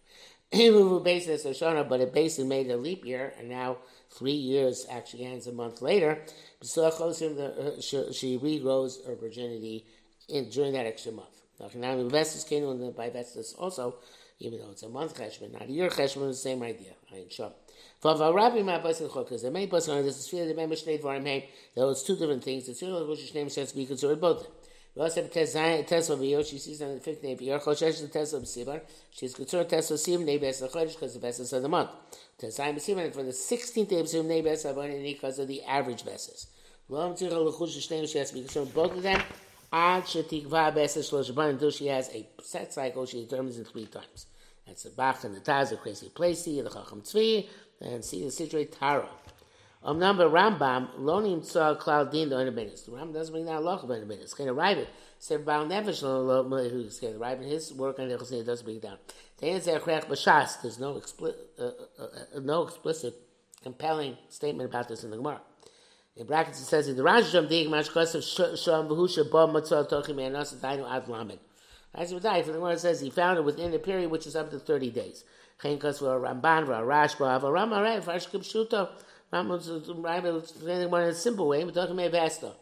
Basis 0.51 1.45
Shoshana, 1.45 1.87
but 1.87 2.01
it 2.01 2.13
basically 2.13 2.49
made 2.49 2.69
a 2.69 2.77
leap 2.77 3.05
year, 3.05 3.33
and 3.39 3.49
now 3.49 3.77
three 4.09 4.33
years 4.33 4.85
actually 4.89 5.25
ends 5.25 5.47
a 5.47 5.51
month 5.51 5.81
later. 5.81 6.21
So 6.61 6.85
uh, 6.85 6.91
She 6.91 8.37
regrows 8.37 9.05
her 9.05 9.15
virginity 9.15 9.85
in, 10.27 10.49
during 10.49 10.73
that 10.73 10.85
extra 10.85 11.11
month. 11.11 11.27
Now, 11.75 11.95
the 11.95 12.09
Vestas 12.09 12.43
came 12.43 12.63
in 12.63 12.91
by 12.91 13.09
Vestas 13.09 13.53
also, 13.53 13.97
even 14.39 14.59
though 14.59 14.71
it's 14.71 14.83
a 14.83 14.89
month 14.89 15.15
cheshbon, 15.17 15.53
not 15.53 15.63
a 15.63 15.71
year 15.71 15.89
cheshbon, 15.89 16.27
the 16.27 16.33
same 16.33 16.63
idea. 16.63 16.93
I 17.13 17.17
am 17.17 17.29
sure. 17.29 17.53
Rabbi 18.03 18.63
my 18.63 18.79
Pasuk 18.79 19.09
Chokas. 19.09 19.43
Are 19.43 19.51
many 19.51 19.67
Pasuk 19.67 19.95
on 19.95 20.03
this. 20.03 20.17
It's 20.17 20.27
feeling 20.27 20.69
the 20.69 20.75
state 20.75 21.01
for 21.01 21.13
him. 21.13 21.23
There 21.23 21.85
was 21.85 22.03
two 22.03 22.15
different 22.15 22.43
things. 22.43 22.65
The 22.65 22.73
Tzir 22.73 23.07
Rosh 23.07 23.33
name 23.35 23.49
says 23.49 23.71
to 23.71 23.77
be 23.77 23.85
considered 23.85 24.19
both. 24.19 24.47
Have 24.97 25.31
Tesla 25.31 26.17
Vio. 26.17 26.43
She 26.43 26.57
sees 26.57 26.81
on 26.81 26.95
the 26.95 26.99
fifth 26.99 27.21
day 27.21 27.31
of 27.31 27.41
Yer. 27.41 27.59
Choshesh 27.59 28.01
the 28.01 28.07
Tesla 28.07 28.41
B'Sibar. 28.41 28.81
She's 29.11 29.33
considered 29.33 29.69
Tesla 29.69 29.97
Sim 29.97 30.25
Nebes 30.25 30.61
Chodesh 30.61 30.93
because 30.93 31.13
the 31.13 31.19
Veses 31.19 31.53
of 31.53 31.61
the 31.61 31.69
month. 31.69 31.91
Tesla 32.37 32.65
B'Sibar 32.65 33.13
for 33.13 33.23
the 33.23 33.31
sixteenth 33.31 33.89
day 33.89 33.99
of 34.01 34.09
Sim 34.09 34.27
Nebes 34.27 34.65
Avon 34.65 35.01
because 35.01 35.39
of 35.39 35.47
the 35.47 35.63
average 35.63 36.03
Veses. 36.03 36.47
Lo 36.89 37.13
Tzir 37.13 37.31
Lechush 37.31 37.89
name 37.89 38.05
she 38.05 38.17
has 38.17 38.29
to 38.29 38.33
be 38.33 38.41
considered 38.41 38.73
both 38.73 38.97
of 38.97 39.03
them. 39.03 39.21
Ad 39.71 40.03
Shetikva 40.03 40.73
Veses 40.73 41.09
Shlosh 41.09 41.49
until 41.49 41.71
she 41.71 41.87
has 41.87 42.09
a 42.09 42.27
set 42.43 42.73
cycle. 42.73 43.05
She 43.05 43.23
determines 43.23 43.57
in 43.57 43.63
three 43.63 43.85
times. 43.85 44.25
That's 44.67 44.83
the 44.83 44.89
Bach 44.89 45.23
and 45.23 45.33
the 45.33 45.39
Taz, 45.39 45.69
the 45.69 45.77
Crazy 45.77 46.11
Placey, 46.13 46.61
the 46.61 46.69
Chacham 46.69 47.01
Tzvi, 47.01 47.47
and 47.79 48.03
see 48.03 48.23
the 48.23 48.29
Sidrei 48.29 48.69
Taharah. 48.69 49.07
Rambam, 49.83 50.99
Lonim 50.99 51.41
Tzah 51.41 51.79
Cloud 51.79 52.11
Din 52.11 52.29
the 52.29 52.35
Benis. 52.35 52.85
The 52.85 52.91
Rambam 52.91 53.13
doesn't 53.13 53.33
bring 53.33 53.45
down 53.45 53.63
Benis. 53.63 54.35
Can 54.35 54.49
arrive 54.49 54.77
it. 54.77 54.89
Said 55.19 55.45
Baal 55.45 55.65
Nefesh 55.65 56.01
who's 56.71 56.99
going 56.99 57.15
arrive 57.15 57.41
in 57.41 57.47
his 57.47 57.73
work 57.73 57.99
on 57.99 58.07
Nechosne 58.09 58.45
doesn't 58.45 58.65
bring 58.65 58.79
down. 58.79 58.97
There's 59.39 59.67
no 60.79 60.97
explicit, 60.97 61.49
uh, 61.59 61.63
uh, 61.63 62.03
uh, 62.35 62.39
no 62.41 62.63
explicit, 62.63 63.15
compelling 63.63 64.17
statement 64.29 64.69
about 64.69 64.87
this 64.87 65.03
in 65.03 65.11
the 65.11 65.17
Gemara. 65.17 65.41
In 66.15 66.27
brackets 66.27 66.59
it 66.59 66.65
says 66.65 66.87
in 66.87 66.95
the 66.95 67.03
Rajam 67.03 67.49
Dig 67.49 67.67
Mashkos 67.67 68.63
Sham 68.63 68.87
Vahusha 68.87 69.29
Ba 69.31 69.47
Matzah 69.47 69.89
Tochim 69.89 70.19
Anas 70.21 70.53
Dainu 70.53 70.89
Ad 70.89 71.07
Lamed. 71.07 71.39
As 71.93 72.11
the 72.11 72.19
Gemara 72.19 72.77
says 72.77 72.99
he 73.01 73.09
found 73.09 73.37
it 73.37 73.43
within 73.43 73.73
a 73.73 73.79
period 73.79 74.11
which 74.11 74.27
is 74.27 74.35
up 74.35 74.49
to 74.51 74.59
thirty 74.59 74.89
days. 74.89 75.23
Chen 75.61 75.77
Kos 75.77 76.01
Ramban 76.01 76.65
Rashba 76.67 77.39
Avaram 77.39 77.69
Arev 77.69 78.03
Farshkim 78.03 78.41
Shuto. 78.43 78.89
Rambam 79.31 80.93
in 80.93 81.09
a 81.09 81.13
simple 81.13 81.47
way, 81.47 81.63
we're 81.63 81.71
talking 81.71 81.97
about 81.97 82.11
Vesta. 82.11 82.53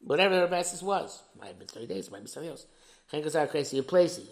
Whatever 0.00 0.40
the 0.40 0.46
Vestas 0.46 0.82
was. 0.82 1.22
Might 1.38 1.48
have 1.48 1.58
been 1.58 1.68
30 1.68 1.86
days, 1.86 2.10
might 2.10 2.22
be 2.22 2.28
something 2.28 2.50
else. 2.50 2.66
Chenkasar 3.12 3.50
Kresi 3.50 3.82
Placey. 3.82 4.26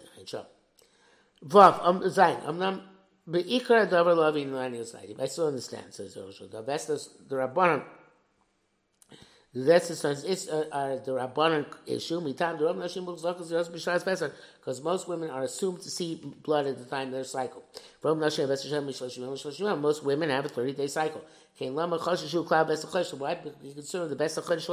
Vav, 1.45 1.79
I'm 1.81 2.09
Zain, 2.09 2.37
I'm 2.45 2.57
not. 2.57 2.81
Be'ikar 3.29 3.87
davar 3.89 4.15
loving 4.15 4.53
lani 4.53 4.77
osayim. 4.77 5.19
I 5.19 5.25
still 5.25 5.47
understand, 5.47 5.93
says 5.93 6.15
Roshua. 6.15 6.49
The 6.51 6.61
Vestas, 6.61 7.09
the 7.27 7.35
Rabbanon, 9.55 9.55
the 9.55 9.63
Vestas 9.63 10.23
It's 10.23 10.47
uh, 10.47 10.65
are 10.71 10.97
the 10.97 11.11
Rabbanon 11.11 11.65
issue. 11.85 12.21
Because 14.59 14.81
most 14.81 15.07
women 15.07 15.29
are 15.29 15.43
assumed 15.43 15.81
to 15.81 15.89
see 15.89 16.21
blood 16.43 16.67
at 16.67 16.77
the 16.77 16.85
time 16.85 17.07
of 17.07 17.13
their 17.13 17.23
cycle. 17.23 17.63
Most 18.03 20.03
women 20.03 20.29
have 20.29 20.45
a 20.45 20.49
30 20.49 20.73
day 20.73 20.87
cycle. 20.87 21.23
Why? 21.57 21.87
Because 21.87 22.33
you 22.33 22.43
consider 23.73 24.07
the 24.07 24.15
best 24.15 24.35
best 24.35 24.67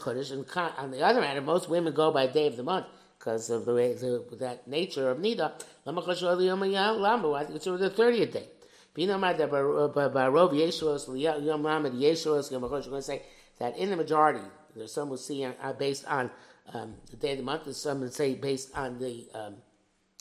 chodesh, 0.00 0.32
and 0.32 0.46
on 0.78 0.90
the 0.90 1.02
other 1.02 1.22
hand, 1.22 1.44
most 1.44 1.68
women 1.68 1.92
go 1.92 2.12
by 2.12 2.26
day 2.26 2.46
of 2.46 2.56
the 2.56 2.62
month 2.62 2.86
because 3.18 3.50
of 3.50 3.64
the 3.64 3.74
way 3.74 3.92
the, 3.92 4.24
that 4.38 4.68
nature 4.68 5.10
of 5.10 5.18
nida. 5.18 5.52
Lama 5.84 6.02
choshishu 6.02 6.22
aliyom 6.22 7.00
lama. 7.00 7.28
Why? 7.28 7.44
Consider 7.44 7.76
the 7.76 7.90
thirtieth 7.90 8.32
day. 8.32 8.48
Bina 8.98 9.16
mad 9.16 9.40
uh, 9.40 9.46
barov 9.46 10.50
yeshuos 10.52 11.06
yom 11.16 11.62
lamed 11.62 11.94
yeshuos 11.94 12.50
yom 12.50 12.62
chodesh. 12.62 12.86
We're 12.86 12.90
going 12.90 12.94
to 12.94 13.02
say 13.02 13.22
that 13.60 13.78
in 13.78 13.90
the 13.90 13.96
majority, 13.96 14.42
there's 14.74 14.92
some 14.92 15.10
who 15.10 15.16
see 15.16 15.44
uh, 15.44 15.72
based 15.74 16.04
on 16.08 16.32
um, 16.74 16.94
the 17.08 17.16
day 17.16 17.30
of 17.30 17.38
the 17.38 17.44
month, 17.44 17.66
and 17.66 17.76
some 17.76 18.00
would 18.00 18.12
say 18.12 18.34
based 18.34 18.76
on 18.76 18.98
the 18.98 19.28
um, 19.32 19.54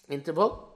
interval. 0.09 0.75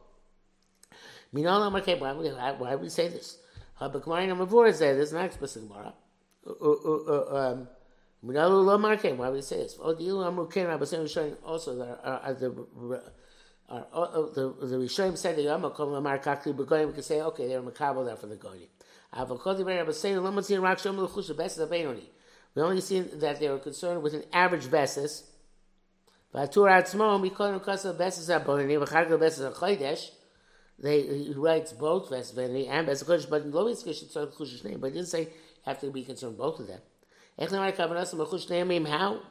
Why, 1.30 1.44
why 1.44 2.74
would 2.74 2.82
we 2.82 2.90
say 2.90 3.08
this? 3.08 3.38
Number 3.80 4.48
four 4.48 4.66
is 4.66 4.80
there. 4.80 4.96
There's 4.96 5.14
an 5.14 5.24
explicit 5.24 5.68
Gemara. 5.68 5.94
Uh, 6.48 6.54
uh, 6.54 7.52
um, 7.52 7.68
why 8.22 8.48
would 8.48 9.32
we 9.32 9.42
say 9.44 9.58
this? 9.58 9.78
Oh, 9.80 9.94
also 11.46 11.76
that 11.76 12.00
are 12.04 12.34
the 12.34 13.12
are, 13.72 13.88
uh, 13.94 14.02
uh, 14.02 14.34
the 14.34 14.54
the 14.62 14.76
Rishonim 14.78 15.18
said 15.18 15.36
the 15.38 15.72
Kol 15.74 15.92
Lamar 15.92 16.20
Kakli 16.20 16.54
Begoyim. 16.54 16.88
We 16.88 16.94
can 16.94 17.04
say 17.04 17.22
okay, 17.22 17.48
they're 17.48 17.62
Makabel 17.62 18.06
there 18.06 18.16
for 18.16 18.28
the 18.28 18.36
Goyim. 18.36 18.68
Beses 19.14 19.30
Abenoni. 21.70 22.04
We 22.54 22.62
only 22.62 22.82
see 22.82 23.00
that 23.00 23.40
they 23.40 23.50
were 23.50 23.60
concerned 23.60 24.04
with 24.04 24.14
an 24.14 24.24
average 24.34 24.70
Beses. 24.70 25.24
Beses 26.34 26.94
Beses 27.98 28.30
Achodesh 28.30 30.12
they 30.82 31.02
he 31.04 31.34
writes 31.34 31.74
both 31.74 32.10
Vesveni 32.10 32.68
and 32.68 32.88
Besakodesh, 32.88 33.30
but 33.30 33.44
in 33.44 33.52
Lois 33.52 33.84
Kish 33.84 34.02
it's 34.02 34.16
Chushish 34.16 34.64
name, 34.64 34.80
but 34.80 34.88
he 34.88 34.94
didn't 34.94 35.10
say 35.10 35.30
have 35.66 35.80
to 35.82 35.92
be 35.92 36.04
concerned 36.04 36.38
both 36.38 36.60
of 36.60 36.68
them. 36.68 36.80
How 37.40 37.46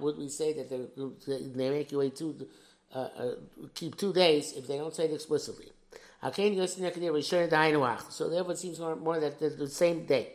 would 0.01 0.19
we 0.19 0.29
say 0.29 0.53
that 0.55 0.69
they, 0.71 0.87
they 1.55 1.71
make 1.71 1.93
you 1.93 1.99
wait 1.99 2.17
two, 2.17 2.49
uh, 2.95 2.99
uh, 2.99 3.35
keep 3.75 3.97
two 3.97 4.13
days 4.13 4.53
if 4.57 4.67
they 4.67 4.79
don't 4.79 4.95
say 4.95 5.05
it 5.05 5.13
explicitly? 5.13 5.73
So 6.23 6.29
therefore, 8.29 8.53
it 8.53 8.59
seems 8.59 8.79
more, 8.79 8.97
more 8.97 9.19
that 9.21 9.39
the, 9.39 9.49
the 9.51 9.69
same 9.69 10.05
day. 10.05 10.33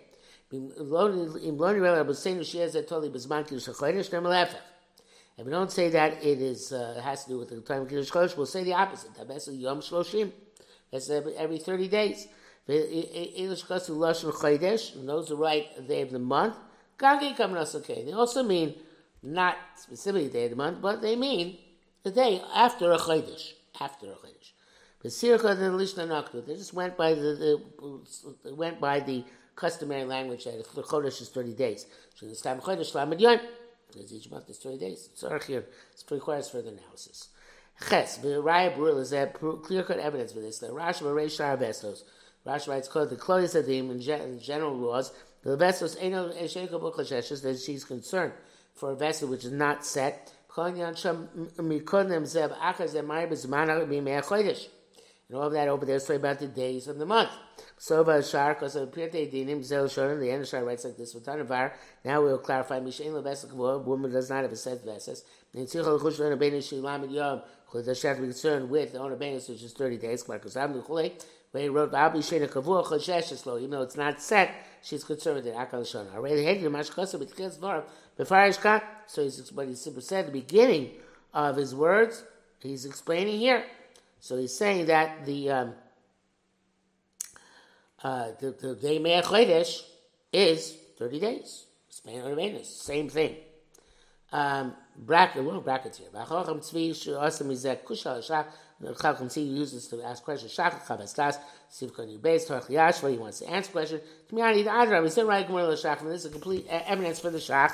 If 5.38 5.46
we 5.46 5.52
don't 5.52 5.72
say 5.72 5.90
that 5.90 6.24
it 6.24 6.42
is 6.42 6.72
uh, 6.72 7.02
has 7.04 7.24
to 7.26 7.30
do 7.30 7.40
with 7.40 7.50
the 7.50 7.60
time 7.62 7.82
of 7.82 7.90
Kiddush 7.90 8.10
Chodesh, 8.10 8.38
we'll 8.38 8.46
say 8.46 8.64
the 8.64 8.74
opposite. 8.74 9.12
Yom 9.54 9.82
Shloshim. 9.82 10.32
That's 10.92 11.10
every, 11.10 11.36
every 11.36 11.58
30 11.58 11.88
days. 11.88 12.28
Write 12.68 12.88
the 15.76 15.84
day 15.88 16.02
of 16.02 16.12
the 16.12 16.20
month, 16.20 16.56
they 16.98 18.12
also 18.14 18.44
mean 18.44 18.76
not 19.22 19.58
specifically 19.76 20.30
day 20.30 20.46
of 20.46 20.52
the 20.52 20.56
month, 20.56 20.82
but 20.82 21.02
they 21.02 21.16
mean 21.16 21.58
the 22.06 22.12
day 22.12 22.42
after 22.54 22.92
a 22.94 22.98
Chodesh. 22.98 23.54
After 23.82 24.06
a 24.12 24.16
Chodesh. 24.16 24.52
They 25.02 25.10
just 26.56 26.74
went 26.74 26.98
by 26.98 27.14
the, 27.16 27.60
the 28.44 28.56
went 28.56 28.80
by 28.80 29.00
the 29.00 29.24
customary 29.56 30.06
language 30.06 30.46
that 30.46 30.58
the 30.76 30.84
Chodesh 30.84 31.20
is 31.22 31.30
30 31.30 31.54
days. 31.54 31.88
So 32.14 32.28
this 32.28 32.42
time 32.42 32.60
Chodesh 32.60 32.94
Lamed 32.94 33.20
Yom, 33.20 33.40
because 33.92 34.14
each 34.14 34.30
month 34.30 34.50
is 34.50 34.60
30 34.60 34.78
days. 34.78 35.10
It's 35.14 35.46
here. 35.48 35.60
It 35.60 36.04
requires 36.12 36.48
further 36.48 36.70
analysis. 36.70 37.30
Ches, 37.90 38.18
the 38.18 38.42
Raya 38.42 38.78
Brul 38.78 39.00
is 39.00 39.10
that 39.10 39.34
clear 39.34 39.84
cut 39.84 39.98
evidence 39.98 40.32
for 40.32 40.42
this. 40.42 40.60
The 40.60 40.68
Rashi 40.68 41.02
Barei 41.02 41.30
Shar 41.36 41.58
Vestos. 41.58 42.04
Rashi 42.46 42.68
writes, 42.68 42.88
called 42.88 43.10
the 43.10 43.16
Chloe 43.16 43.46
Sadim 43.46 43.90
in, 43.90 44.40
general 44.40 44.78
laws, 44.78 45.12
the 45.42 45.58
Vestos 45.58 45.98
Eno 46.00 46.30
Eshekabul 46.30 46.96
Chasheshes, 46.96 47.42
that 47.42 47.60
she's 47.60 47.84
concerned 47.84 48.34
for 48.76 48.92
a 48.92 48.96
vessel 48.96 49.28
which 49.28 49.44
is 49.44 49.52
not 49.52 49.84
set. 49.84 50.32
And 55.28 55.38
all 55.38 55.48
of 55.48 55.54
that 55.54 55.68
over 55.68 55.86
there 55.86 55.96
is 55.96 56.04
talking 56.04 56.16
about 56.18 56.40
the 56.40 56.48
days 56.48 56.88
of 56.88 56.98
the 56.98 57.06
month. 57.06 57.32
So 57.78 58.04
Shar, 58.22 58.52
of 58.52 58.92
Pirte 58.92 59.32
the 59.32 60.32
end 60.32 60.48
Shar 60.48 60.64
writes 60.64 60.86
like 60.86 60.96
this, 60.98 61.14
Now 62.06 62.22
we'll 62.22 62.38
clarify, 62.38 62.80
Mishain 62.80 63.12
Levesel 63.12 63.84
woman 63.84 64.12
does 64.12 64.30
not 64.30 64.44
have 64.44 64.52
a 64.52 64.56
set 64.56 64.86
vessels. 64.86 65.26
And 65.54 65.68
Tzichel 65.68 66.00
Chush 66.00 66.20
Lena 66.20 66.38
Bein 66.38 67.12
Yom, 67.12 67.42
because 67.66 67.86
they 67.86 67.94
should 67.94 68.18
be 68.18 68.24
concerned 68.28 68.70
with 68.70 68.94
the 68.94 69.00
owner 69.00 69.18
banus, 69.18 69.50
which 69.50 69.62
is 69.62 69.74
30 69.74 69.98
days, 69.98 70.24
because 70.24 70.56
I'm 70.56 70.74
where 71.56 71.64
he 71.64 71.70
wrote, 71.70 71.94
Abi 71.94 72.20
Shena 72.20 72.50
Kavua 72.50 72.86
Choshesh 72.86 73.58
even 73.58 73.72
though 73.72 73.82
it's 73.82 73.98
not 73.98 74.22
set, 74.22 74.54
she's 74.86 75.04
concerned 75.04 75.38
with 75.38 75.48
it. 75.48 75.56
Akal 75.56 75.82
Shona. 75.82 76.16
Already, 76.16 76.44
Hedi 76.44 76.62
Mashkosa, 76.64 77.20
but 77.20 77.30
Tkes 77.30 77.58
Dvar, 77.58 77.84
Befarish 78.18 78.60
Ka, 78.62 78.82
so 79.08 79.24
he's, 79.24 79.52
what 79.52 79.68
he 79.68 79.76
said 79.76 80.28
the 80.28 80.32
beginning 80.32 80.92
of 81.34 81.58
his 81.58 81.74
words, 81.74 82.24
he's 82.62 82.86
explaining 82.86 83.40
here. 83.40 83.66
So 84.20 84.38
he's 84.38 84.56
saying 84.56 84.86
that 84.86 85.26
the, 85.26 85.52
um, 85.52 85.74
uh, 88.04 88.32
the, 88.40 88.52
the 88.52 88.76
day 88.76 89.00
Chodesh 89.00 89.82
is 90.32 90.78
30 90.98 91.20
days. 91.20 91.66
Spain 91.90 92.22
or 92.22 92.64
same 92.64 93.10
thing. 93.10 93.36
Um, 94.32 94.74
bracket, 94.98 95.44
little 95.44 95.62
brackets 95.62 95.98
here. 95.98 96.10
Shach. 98.82 99.02
Chacham 99.02 99.28
tzvi 99.28 99.56
uses 99.56 99.88
to 99.88 100.02
ask 100.04 100.24
questions. 100.24 100.56
Shach 100.56 100.86
chavas 100.86 101.16
das 101.16 101.38
sivkon 101.72 102.18
yubez 102.18 102.48
torach 102.48 102.68
yashva. 102.70 103.12
He 103.12 103.18
wants 103.18 103.40
to 103.40 103.50
answer 103.50 103.72
question. 103.72 104.02
Kmiyani 104.32 104.64
the 104.64 104.70
adra. 104.70 105.02
We 105.02 105.10
said 105.10 105.26
right 105.26 105.46
gemara 105.46 105.70
l'shach. 105.70 106.02
And 106.02 106.12
this 106.12 106.26
is 106.26 106.28
a 106.28 106.30
complete 106.30 106.68
evidence 106.70 107.20
for 107.20 107.30
the 107.30 107.40
shach. 107.40 107.74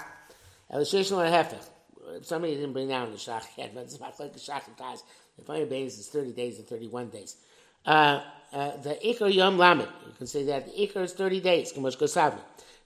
El 0.70 0.82
sheishon 0.82 1.30
hefech. 1.30 2.26
Somebody 2.26 2.56
didn't 2.56 2.74
bring 2.74 2.88
down 2.90 3.12
the 3.12 3.18
shach 3.18 3.46
yet, 3.58 3.74
but 3.74 3.84
it's 3.84 3.96
about 3.96 4.20
like 4.20 4.34
the 4.34 4.40
shach 4.40 4.68
and 4.68 4.78
ties. 4.78 5.04
The 5.38 5.44
final 5.46 5.66
days 5.66 5.98
is 5.98 6.08
thirty 6.08 6.32
days 6.32 6.58
and 6.58 6.68
thirty-one 6.68 7.10
days. 7.10 7.38
Uh, 7.86 8.22
uh, 8.54 8.78
the 8.78 8.98
ikar 9.04 9.34
yom 9.34 9.58
lamed. 9.58 9.88
You 10.06 10.14
can 10.18 10.28
say 10.28 10.44
that 10.46 10.66
the 10.66 10.88
ikar 10.88 11.04
is 11.04 11.14
thirty 11.14 11.40
days. 11.40 11.74
Kamosh 11.74 11.98
kosavni 11.98 12.40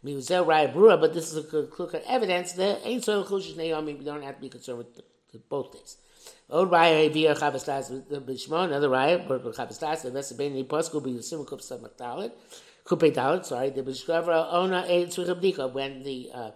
brura, 0.06 1.00
but 1.00 1.14
this 1.14 1.34
is 1.34 1.38
a 1.38 1.64
clear 1.64 2.02
evidence 2.08 2.54
that 2.54 2.82
ain't 2.84 3.04
so 3.04 3.24
chushish 3.24 3.58
naomi. 3.58 3.96
We 3.96 4.06
don't 4.06 4.22
have 4.22 4.36
to 4.36 4.42
be 4.42 4.50
concerned 4.50 4.78
with, 4.80 4.96
the, 4.96 5.04
both 5.50 5.74
days. 5.74 5.98
Old 6.50 6.72
Raya 6.72 7.08
Avia 7.08 7.36
Chavastas 7.36 7.92
Bishmo, 8.26 8.66
another 8.66 8.90
Raya, 8.90 9.28
Chavastas, 9.28 10.04
the 10.04 10.12
Vesa 10.12 10.38
Beni 10.38 10.64
Posku, 10.64 11.04
be 11.04 11.22
Sim 11.22 11.46
Kup 11.46 11.60
Samak 11.60 11.98
Dalit, 11.98 12.32
Kupe 12.86 13.14
Dalit, 13.14 13.46
sorry, 13.46 13.72
the 13.72 13.82
Bishkavra 13.82 14.54
Ona 14.54 14.82
Ein 14.82 15.08
Tzvichabdika, 15.08 15.72
when 15.74 16.04
the 16.04 16.30
uh, 16.34 16.52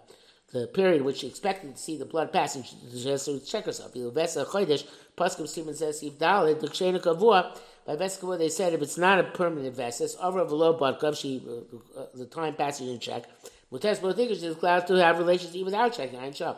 the 0.52 0.66
period 0.66 1.02
which 1.02 1.18
she 1.18 1.28
expected 1.28 1.76
to 1.76 1.80
see 1.80 1.96
the 1.96 2.04
blood 2.04 2.32
passing, 2.32 2.64
she 2.64 3.08
has 3.08 3.24
to 3.24 3.38
check 3.38 3.66
herself. 3.66 3.92
The 3.92 4.00
Vesa 4.10 4.44
Chodesh, 4.44 4.84
Poskum 5.16 5.46
Simon 5.46 5.74
says, 5.74 6.02
If 6.02 6.18
Dalit, 6.18 6.60
the 6.60 6.66
Kshena 6.66 7.00
Kavua, 7.00 7.56
by 7.86 7.96
Vesa 7.96 8.38
they 8.38 8.48
said 8.48 8.72
if 8.72 8.82
it's 8.82 8.98
not 8.98 9.18
a 9.18 9.24
permanent 9.24 9.76
Vesas, 9.76 10.16
over 10.20 10.40
a 10.40 10.46
below 10.46 10.78
Badkav, 10.78 11.16
she, 11.16 11.42
uh, 11.48 12.00
uh, 12.00 12.06
the 12.14 12.26
time 12.26 12.54
passing 12.54 12.88
in 12.88 12.98
check, 12.98 13.24
Mutes 13.70 14.00
Botikish 14.00 14.42
is 14.42 14.56
allowed 14.56 14.86
to 14.88 14.94
have 14.94 15.18
relations 15.18 15.54
even 15.54 15.66
without 15.66 15.92
checking, 15.92 16.18
I'm 16.18 16.32
sure. 16.32 16.56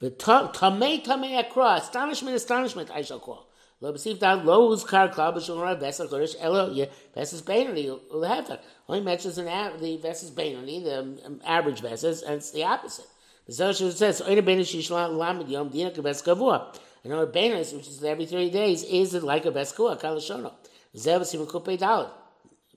But 0.00 0.18
tamei 0.18 1.04
tamei 1.04 1.38
akra, 1.38 1.76
astonishment, 1.80 2.36
astonishment, 2.36 2.90
I 2.90 3.02
shall 3.02 3.18
call. 3.18 3.48
Lo 3.80 3.92
b'sif 3.92 4.18
dad 4.18 4.44
lo 4.44 4.70
uzkar 4.70 5.12
klal 5.12 5.34
b'shul 5.34 5.60
ra 5.62 5.74
vessel 5.74 6.08
kodesh 6.08 6.34
elo 6.40 6.70
ye 6.72 6.88
vessels 7.14 7.42
beinoni 7.42 7.98
ulhefer. 8.12 8.58
Only 8.88 9.02
mentions 9.02 9.36
the 9.36 9.98
vessels 10.02 10.32
beinoni, 10.32 10.82
the 10.82 11.26
um, 11.26 11.40
average 11.44 11.80
vessels, 11.80 12.22
and 12.22 12.36
it's 12.36 12.50
the 12.50 12.64
opposite. 12.64 13.06
The 13.46 13.52
Zohar 13.52 13.72
says 13.72 14.20
oine 14.20 14.42
beinoni 14.42 14.62
shishlan 14.62 15.16
lamed 15.16 15.48
yom 15.48 15.68
dina 15.68 15.92
keves 15.92 16.22
kavua. 16.24 16.76
And 17.04 17.12
our 17.12 17.26
beinoni, 17.26 17.72
which 17.74 17.86
is 17.86 18.02
every 18.02 18.26
thirty 18.26 18.50
days, 18.50 18.82
is 18.82 19.14
like 19.14 19.46
a 19.46 19.52
bes 19.52 19.72
kavua 19.72 20.00
kalashono. 20.00 20.52
Zev 20.96 21.24
sim 21.24 21.46
kupei 21.46 21.78
dalad. 21.78 22.10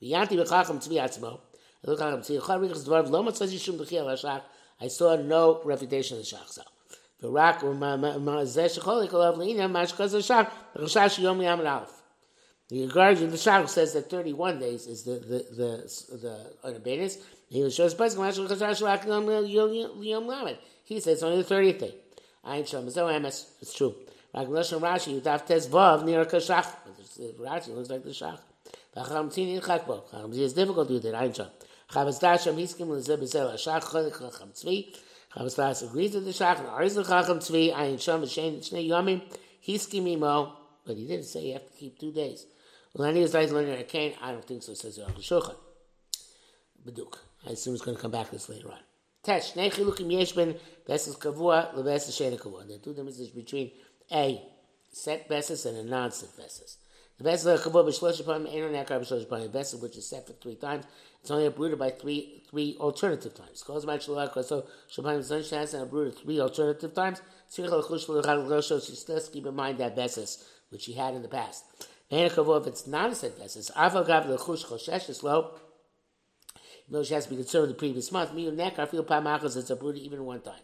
V'yanti 0.01 0.37
b'chacham 0.37 0.77
tzvi 0.77 0.97
atzmo. 0.97 1.39
Him. 1.83 1.95
Tzvi 1.95 2.45
char 2.45 2.59
rikas 2.59 2.85
dvar 2.87 3.07
v'lo 3.07 3.23
matzah 3.25 3.47
yishum 3.47 3.77
b'chiyah 3.79 4.05
l'shach. 4.05 4.43
I 4.79 4.87
saw 4.87 5.15
no 5.15 5.61
refutation 5.63 6.17
of 6.17 6.23
the 6.23 6.35
shach. 6.35 6.55
The 6.55 6.63
ורק 7.23 7.63
זה 8.43 8.69
שחולק 8.69 9.13
עליו 9.13 9.33
לעניין 9.37 9.71
מה 9.71 9.87
שכזה 9.87 10.21
שם, 10.21 10.41
בחשש 10.75 11.19
יום 11.19 11.41
ים 11.41 11.61
לאלף. 11.61 12.01
The 12.71 12.87
guardian, 12.87 13.29
the 13.29 13.35
Shach 13.35 13.67
says 13.67 13.91
that 13.93 14.09
31 14.09 14.59
days 14.59 14.87
is 14.87 15.03
the 15.03 15.19
the 15.19 15.45
the 15.59 15.71
the 16.15 16.35
Anabanis. 16.63 17.17
He 17.49 17.61
was 17.61 17.75
shows 17.75 17.93
Pesach 17.93 18.17
He 20.85 20.99
says 21.01 21.21
only 21.21 21.41
the 21.41 21.53
30th 21.53 21.79
day. 21.79 21.95
Ayin 22.45 22.65
Shalom 22.65 22.87
is 22.87 22.95
Emes. 22.95 23.45
It's 23.61 23.73
true. 23.73 23.93
Ragnashon 24.33 24.79
Rashi 24.79 25.19
Yudaf 25.19 25.45
Tes 25.45 25.67
Vav 25.67 26.05
Nir 26.05 26.23
Kashach. 26.23 26.65
Rashi 27.41 27.75
looks 27.75 27.89
like 27.89 28.03
the 28.03 28.11
Shach. 28.11 28.39
V'Chacham 28.95 29.27
Tzvi 29.29 29.61
Chakbo. 29.61 29.85
Bo. 29.87 30.03
Chacham 30.09 30.33
is 30.33 30.53
difficult 30.53 30.87
to 30.87 30.93
do 30.93 31.11
that. 31.11 31.21
Ayin 31.21 31.35
Shalom. 31.35 31.51
Chavas 31.91 32.21
Dasham 32.21 32.55
Hiskim 32.55 32.87
Lezeb 32.87 33.19
Bezel 33.19 33.49
Ashach 33.49 33.83
Cholik 33.83 34.17
Chacham 34.17 34.49
Tzvi. 34.53 34.95
Chavas 35.35 35.88
agrees 35.88 36.13
with 36.13 36.25
the 36.25 36.31
Shach, 36.31 36.59
and 36.59 36.67
Ariz 36.67 36.95
Chacham 37.07 37.39
Tzvi, 37.39 37.73
Ayin 37.73 37.95
Shom, 37.95 38.23
Shnei 38.23 38.88
Yomim, 38.88 39.21
Hiskim 39.65 40.07
Imo, 40.07 40.53
but 40.85 40.97
he 40.97 41.07
didn't 41.07 41.25
say 41.25 41.47
you 41.47 41.53
have 41.53 41.65
to 41.65 41.77
keep 41.77 42.00
two 42.00 42.11
days. 42.11 42.45
Any 43.00 43.21
is 43.21 43.33
like 43.33 43.50
learning 43.51 43.79
a 43.79 43.83
cane, 43.83 44.13
I 44.21 44.31
don't 44.31 44.45
think 44.45 44.63
so, 44.63 44.73
says 44.73 44.97
the 44.97 45.03
Shulchan. 45.03 45.55
Beduk. 46.85 47.19
I 47.47 47.51
assume 47.51 47.73
it's 47.73 47.83
going 47.83 47.95
to 47.95 48.01
come 48.01 48.11
back 48.11 48.27
to 48.27 48.33
this 48.33 48.50
later 48.50 48.69
on. 48.69 48.79
Tesh, 49.23 49.53
Shnei 49.53 49.71
Chilukim 49.71 50.11
Yesh 50.11 50.33
Ben, 50.33 50.55
Vesas 50.88 51.17
Kavua, 51.17 51.73
Leveses 51.75 52.11
Shena 52.11 52.39
Kavua. 52.39 52.67
The 52.67 52.79
two 52.79 52.93
differences 52.93 53.29
between 53.29 53.71
a 54.11 54.41
set 54.91 55.29
Vesas 55.29 55.65
and 55.65 55.77
a 55.77 55.83
non-set 55.83 56.29
Vesas. 56.35 56.77
The 57.21 57.29
vessel 57.29 57.51
of 57.51 57.61
Chabot 57.61 57.85
b'shlosh 57.85 58.19
upon 58.19 58.47
ain't 58.47 58.75
on 58.75 58.83
akar 58.83 59.51
vessel 59.51 59.79
which 59.79 59.95
is 59.95 60.07
set 60.07 60.25
for 60.25 60.33
three 60.33 60.55
times. 60.55 60.85
It's 61.21 61.29
only 61.29 61.45
uprooted 61.45 61.77
by 61.77 61.91
three 61.91 62.41
three 62.49 62.75
alternative 62.79 63.35
times. 63.35 63.61
Cause 63.61 63.85
my 63.85 63.99
shalach 63.99 64.43
so 64.43 64.65
shabbat 64.91 65.21
zon 65.21 65.41
shas 65.41 65.75
and 65.75 65.83
uprooted 65.83 66.17
three 66.17 66.39
alternative 66.39 66.95
times. 66.95 67.21
Tzricha 67.51 67.79
l'chush 67.79 68.09
l'chad 68.09 68.47
l'chosho. 68.47 68.83
She 68.83 68.95
still 68.95 69.21
keep 69.31 69.45
in 69.45 69.53
mind 69.53 69.77
that 69.77 69.95
vessel 69.95 70.25
which 70.69 70.81
she 70.81 70.93
had 70.93 71.13
in 71.13 71.21
the 71.21 71.27
past. 71.27 71.63
Ain't 72.09 72.33
Chabot 72.33 72.63
if 72.63 72.65
it's 72.65 72.87
not 72.87 73.11
a 73.11 73.13
set 73.13 73.37
vessel. 73.37 73.61
Aval 73.75 74.07
gav 74.07 74.27
l'chush 74.27 74.65
choshesh 74.65 75.07
is 75.07 75.21
low. 75.21 75.51
She 77.03 77.13
has 77.13 77.25
to 77.25 77.29
be 77.29 77.35
concerned 77.35 77.69
the 77.69 77.75
previous 77.75 78.11
month, 78.11 78.33
me 78.33 78.47
and 78.47 78.57
nekar 78.57 78.89
feel 78.89 79.03
pamachas 79.03 79.55
it's 79.57 79.69
uprooted 79.69 80.01
even 80.01 80.25
one 80.25 80.41
time. 80.41 80.55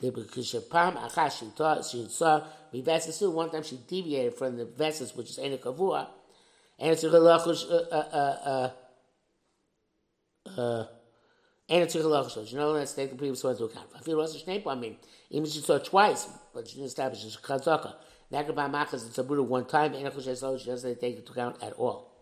Because 0.00 0.54
Pam 0.70 0.94
Achash 0.94 1.90
she 1.90 2.08
saw 2.08 2.44
vessels 2.72 3.18
too. 3.18 3.30
One 3.30 3.50
time 3.50 3.62
she 3.62 3.78
deviated 3.88 4.34
from 4.34 4.56
the 4.56 4.64
vessels 4.64 5.14
which 5.16 5.30
is 5.30 5.38
Ena 5.38 5.58
Kavua, 5.58 6.06
and 6.78 6.92
it's 6.92 7.02
a 7.02 7.08
halachush. 7.08 7.68
Uh, 7.68 7.74
uh, 7.94 8.70
uh, 10.46 10.60
uh, 10.60 10.86
and 11.68 11.82
it's 11.82 11.94
a. 11.94 11.98
You 11.98 12.56
know, 12.56 12.72
let's 12.72 12.94
take 12.94 13.10
the 13.10 13.16
previous 13.16 13.42
one 13.42 13.52
into 13.52 13.64
account. 13.64 13.88
I 13.96 14.00
feel 14.00 14.20
also 14.20 14.38
Shnei 14.38 14.64
I 14.66 14.74
mean, 14.76 14.96
even 15.30 15.50
she 15.50 15.58
saw 15.58 15.78
twice, 15.78 16.28
but 16.54 16.68
she 16.68 16.74
didn't 16.76 16.86
establish 16.86 17.24
it's 17.24 17.36
Chazaka. 17.36 17.94
Nakabah 18.32 18.70
Machas 18.70 19.06
it's 19.06 19.18
a 19.18 19.24
Buddha 19.24 19.42
one 19.42 19.64
time. 19.64 19.94
Ena 19.94 20.10
Kush 20.10 20.24
she 20.24 20.30
doesn't 20.30 21.00
take 21.00 21.14
it 21.14 21.18
into 21.18 21.32
account 21.32 21.62
at 21.62 21.72
all. 21.72 22.12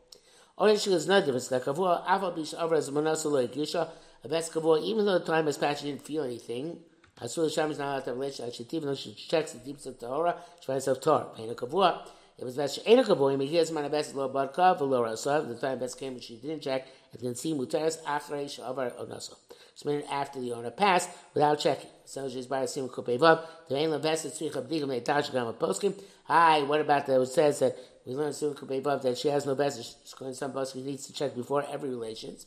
Only 0.59 0.79
she 0.79 0.89
was 0.91 1.07
not 1.07 1.25
difference. 1.25 1.51
Like 1.51 1.65
Kavua, 1.65 2.07
Aval 2.07 2.35
Bish 2.35 2.55
Avra 2.55 2.79
as 2.79 2.91
Manasa 2.91 3.29
Lo 3.29 3.47
Yisha. 3.47 3.89
A 4.25 4.29
best 4.29 4.53
Kavua, 4.53 4.83
even 4.83 5.05
though 5.05 5.19
the 5.19 5.25
time 5.25 5.47
has 5.47 5.59
passed, 5.59 5.83
she 5.83 5.89
didn't 5.91 6.03
feel 6.03 6.23
anything. 6.23 6.81
Asur 7.21 7.45
Hashem 7.45 7.71
is 7.71 7.79
not 7.79 8.05
to 8.05 8.11
have 8.11 8.19
relationship. 8.19 8.49
Actually, 8.49 8.77
even 8.77 8.89
though 8.89 8.95
she 8.95 9.15
checks 9.15 9.53
the 9.53 9.59
deepest 9.59 9.87
of 9.87 9.99
Torah, 9.99 10.37
she 10.61 10.67
finds 10.67 10.85
herself 10.85 11.01
Torah. 11.01 11.29
Pain 11.35 11.49
kavua. 11.55 12.07
It 12.39 12.45
was 12.45 12.57
best 12.57 12.81
Ain't 12.85 13.01
a 13.01 13.03
kavua. 13.03 13.41
He 13.41 13.47
hears 13.47 13.73
my 13.73 13.89
best 13.89 14.15
lo 14.15 14.29
barka 14.29 14.79
v'lo 14.79 15.03
rasav. 15.03 15.49
The 15.49 15.55
time 15.55 15.79
best 15.79 15.99
came 15.99 16.13
when 16.13 16.21
she 16.21 16.37
didn't 16.37 16.61
check 16.61 16.87
and 17.13 17.23
then 17.23 17.35
see 17.35 17.55
mutaris 17.55 18.03
achrei 18.03 18.45
shavar 18.45 18.93
onaso. 18.97 19.35
So 19.75 19.89
meaning 19.89 20.07
after 20.11 20.41
the 20.41 20.53
owner 20.53 20.71
passed 20.71 21.09
without 21.33 21.59
checking. 21.59 21.89
So 22.05 22.29
she's 22.29 22.47
by 22.47 22.67
sim 22.67 22.89
kupevav. 22.89 23.47
The 23.71 23.77
ain't 23.77 24.03
best 24.03 24.27
is 24.27 24.33
tzrich 24.33 24.53
abdigam 24.53 24.89
neitash 24.89 25.33
gam 25.33 25.51
poskim. 25.55 25.99
Hi, 26.25 26.63
what 26.65 26.83
about 26.83 27.07
that? 27.07 27.19
It 27.19 27.27
says 27.29 27.61
that 27.61 27.79
we 28.05 28.15
learned 28.15 28.35
sim 28.35 28.53
kupevav 28.53 29.01
that 29.01 29.17
she 29.17 29.29
has 29.29 29.47
no 29.47 29.55
best. 29.55 29.79
She's 29.79 30.13
going 30.13 30.35
some 30.35 30.53
poskim 30.53 30.85
needs 30.85 31.07
to 31.07 31.15
check 31.15 31.35
before 31.35 31.65
every 31.71 31.89
relations. 31.89 32.45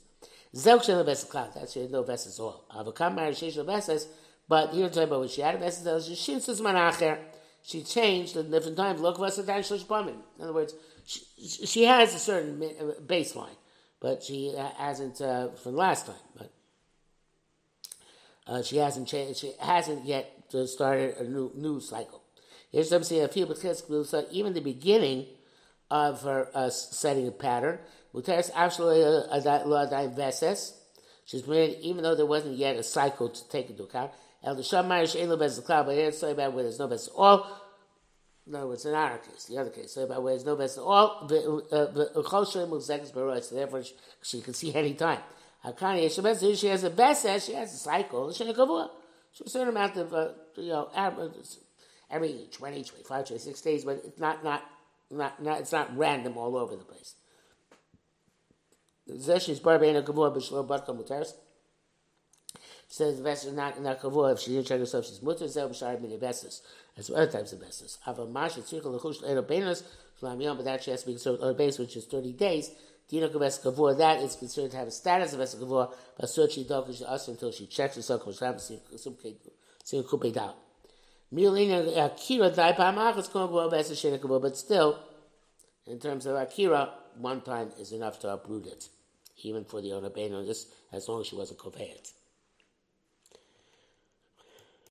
Zelk 0.55 0.83
shel 0.83 1.03
best 1.03 1.29
cloud. 1.29 1.53
That's 1.55 1.75
no 1.75 2.03
best 2.03 2.27
at 2.27 2.39
all. 2.39 2.65
Avakam 2.75 3.15
marriage 3.15 3.39
shel 3.39 3.63
best 3.63 4.07
but 4.49 4.73
here 4.73 4.87
about 4.87 5.19
when 5.19 5.29
she 5.29 5.41
had 5.41 5.55
a 5.55 5.59
message, 5.59 5.85
she 7.61 7.83
changed 7.83 8.35
at 8.35 8.49
different 8.49 8.77
times. 8.77 8.99
Look, 8.99 9.19
In 10.37 10.43
other 10.43 10.53
words, 10.53 10.73
she, 11.05 11.21
she 11.67 11.85
has 11.85 12.15
a 12.15 12.19
certain 12.19 12.61
uh, 12.63 12.99
baseline, 13.05 13.55
but 13.99 14.23
she 14.23 14.53
hasn't 14.77 15.21
uh, 15.21 15.49
from 15.49 15.75
last 15.75 16.07
time. 16.07 16.15
But 16.35 16.51
uh, 18.47 18.63
she 18.63 18.77
hasn't 18.77 19.07
changed. 19.07 19.39
She 19.39 19.53
hasn't 19.59 20.05
yet 20.05 20.51
started 20.65 21.17
a 21.17 21.23
new 21.23 21.51
new 21.53 21.79
cycle. 21.79 22.23
Here's 22.71 22.89
some 22.89 23.03
say 23.03 23.19
a 23.19 23.27
few 23.27 23.45
even 24.31 24.53
the 24.53 24.61
beginning 24.61 25.27
of 25.91 26.23
her 26.23 26.49
uh, 26.55 26.69
setting 26.69 27.27
a 27.27 27.31
pattern. 27.31 27.79
Muteris 28.15 28.49
absolutely 28.55 29.03
She's 31.25 31.45
made 31.45 31.77
even 31.81 32.01
though 32.03 32.15
there 32.15 32.25
wasn't 32.25 32.57
yet 32.57 32.75
a 32.77 32.83
cycle 32.83 33.29
to 33.29 33.49
take 33.49 33.69
into 33.69 33.83
account. 33.83 34.11
El 34.43 34.55
the 34.55 34.61
Shamar 34.61 35.03
Shein 35.03 35.27
Lo 35.27 35.37
Bez 35.37 35.59
but 35.59 35.89
it's 35.89 36.19
so 36.19 36.31
about 36.31 36.53
where 36.53 36.63
there's 36.63 36.79
no 36.79 36.87
Bez 36.87 37.09
all. 37.09 37.45
Other 38.47 38.67
words, 38.67 38.85
in 38.85 38.95
our 38.95 39.19
case, 39.19 39.45
the 39.45 39.57
other 39.59 39.69
case, 39.69 39.93
so 39.93 40.03
about 40.05 40.23
where 40.23 40.33
there's 40.33 40.45
no 40.45 40.55
Bez 40.55 40.77
all, 40.77 41.27
the 41.27 42.11
Chol 42.15 42.51
Shem 42.51 42.69
Muzekes 42.69 43.13
Baroy, 43.13 43.41
so 43.41 43.55
therefore 43.55 43.83
she, 44.23 44.41
can 44.41 44.53
see 44.53 44.73
any 44.73 44.93
time. 44.93 45.19
Hakani 45.63 46.05
Yeshabez, 46.05 46.59
she 46.59 46.67
has 46.67 46.83
a 46.83 46.89
Bez, 46.89 47.21
she 47.45 47.53
has 47.53 47.73
a 47.73 47.77
cycle, 47.77 48.31
she 48.31 48.45
has 48.45 48.57
a 48.57 49.49
certain 49.49 49.69
amount 49.69 49.97
of, 49.97 50.13
uh, 50.13 50.29
you 50.55 50.69
know, 50.69 50.89
every 52.09 52.47
20, 52.51 52.83
25, 52.83 53.27
26 53.27 53.61
days, 53.61 53.83
but 53.83 54.01
it's 54.03 54.19
not, 54.19 54.43
not, 54.43 54.63
not, 55.11 55.43
not, 55.43 55.59
it's 55.59 55.71
not 55.71 55.95
random 55.95 56.37
all 56.37 56.57
over 56.57 56.75
the 56.75 56.83
place. 56.83 57.15
Zesh 59.17 59.47
bein 59.79 59.95
a 59.95 60.01
gavua 60.01 60.35
b'shlo 60.35 60.67
bat 60.67 60.85
kamutaris 60.87 61.33
says 62.89 63.17
the 63.17 63.23
vessel 63.23 63.49
is 63.51 63.55
not 63.55 63.81
not 63.81 64.01
kavua 64.01 64.33
if 64.33 64.39
she 64.39 64.51
didn't 64.51 64.67
check 64.67 64.79
herself 64.79 65.05
she's 65.05 65.21
mutter 65.21 65.47
zel 65.47 65.69
b'shar 65.69 65.99
mini 66.01 66.19
as 66.21 67.09
well 67.09 67.21
other 67.21 67.31
types 67.31 67.53
of 67.53 67.59
vesses 67.59 67.97
ava 68.07 68.25
masha 68.25 68.61
tzricha 68.61 68.83
lechush 68.83 69.21
le'ero 69.21 69.47
benus 69.47 69.83
shlam 70.19 70.41
yom 70.41 70.57
but 70.57 70.65
that 70.65 70.83
she 70.83 70.91
has 70.91 71.03
to 71.03 71.13
be 71.13 71.29
on 71.43 71.49
a 71.49 71.53
base 71.53 71.77
which 71.77 71.95
is 71.95 72.05
30 72.05 72.33
days 72.33 72.71
Dino 73.09 73.27
Kaves 73.27 73.59
Kavua, 73.59 73.97
that 73.97 74.21
is 74.21 74.35
considered 74.35 74.69
to 74.71 74.77
have 74.77 74.87
a 74.87 74.91
status 74.91 75.33
of 75.33 75.39
Vesa 75.39 75.55
Kavua, 75.55 75.91
but 76.15 76.29
don't 76.35 76.51
she 76.51 76.67
us 77.05 77.27
until 77.27 77.51
she 77.51 77.65
checks 77.65 77.95
herself, 77.95 78.23
has 78.23 78.71
some 78.93 79.15
kupe 80.03 80.31
down. 80.31 80.53
Milina 81.33 82.05
Akira 82.05 82.51
Dai 82.51 82.73
Pamachas 82.73 83.31
Kavua 83.31 83.71
Vesa 83.71 83.93
Shena 83.93 84.19
Kavua, 84.19 84.39
but 84.39 84.55
still, 84.55 84.99
in 85.87 85.99
terms 85.99 86.27
of 86.27 86.35
Akira, 86.35 86.93
one 87.17 87.41
time 87.41 87.71
is 87.79 87.91
enough 87.91 88.19
to 88.19 88.31
uproot 88.31 88.67
it, 88.67 88.89
even 89.43 89.65
for 89.65 89.81
the 89.81 89.91
owner 89.91 90.11
Beno, 90.11 90.45
just 90.45 90.67
as 90.91 91.07
long 91.09 91.21
as 91.21 91.27
she 91.27 91.35
wasn't 91.35 91.57
Kovayat. 91.57 92.13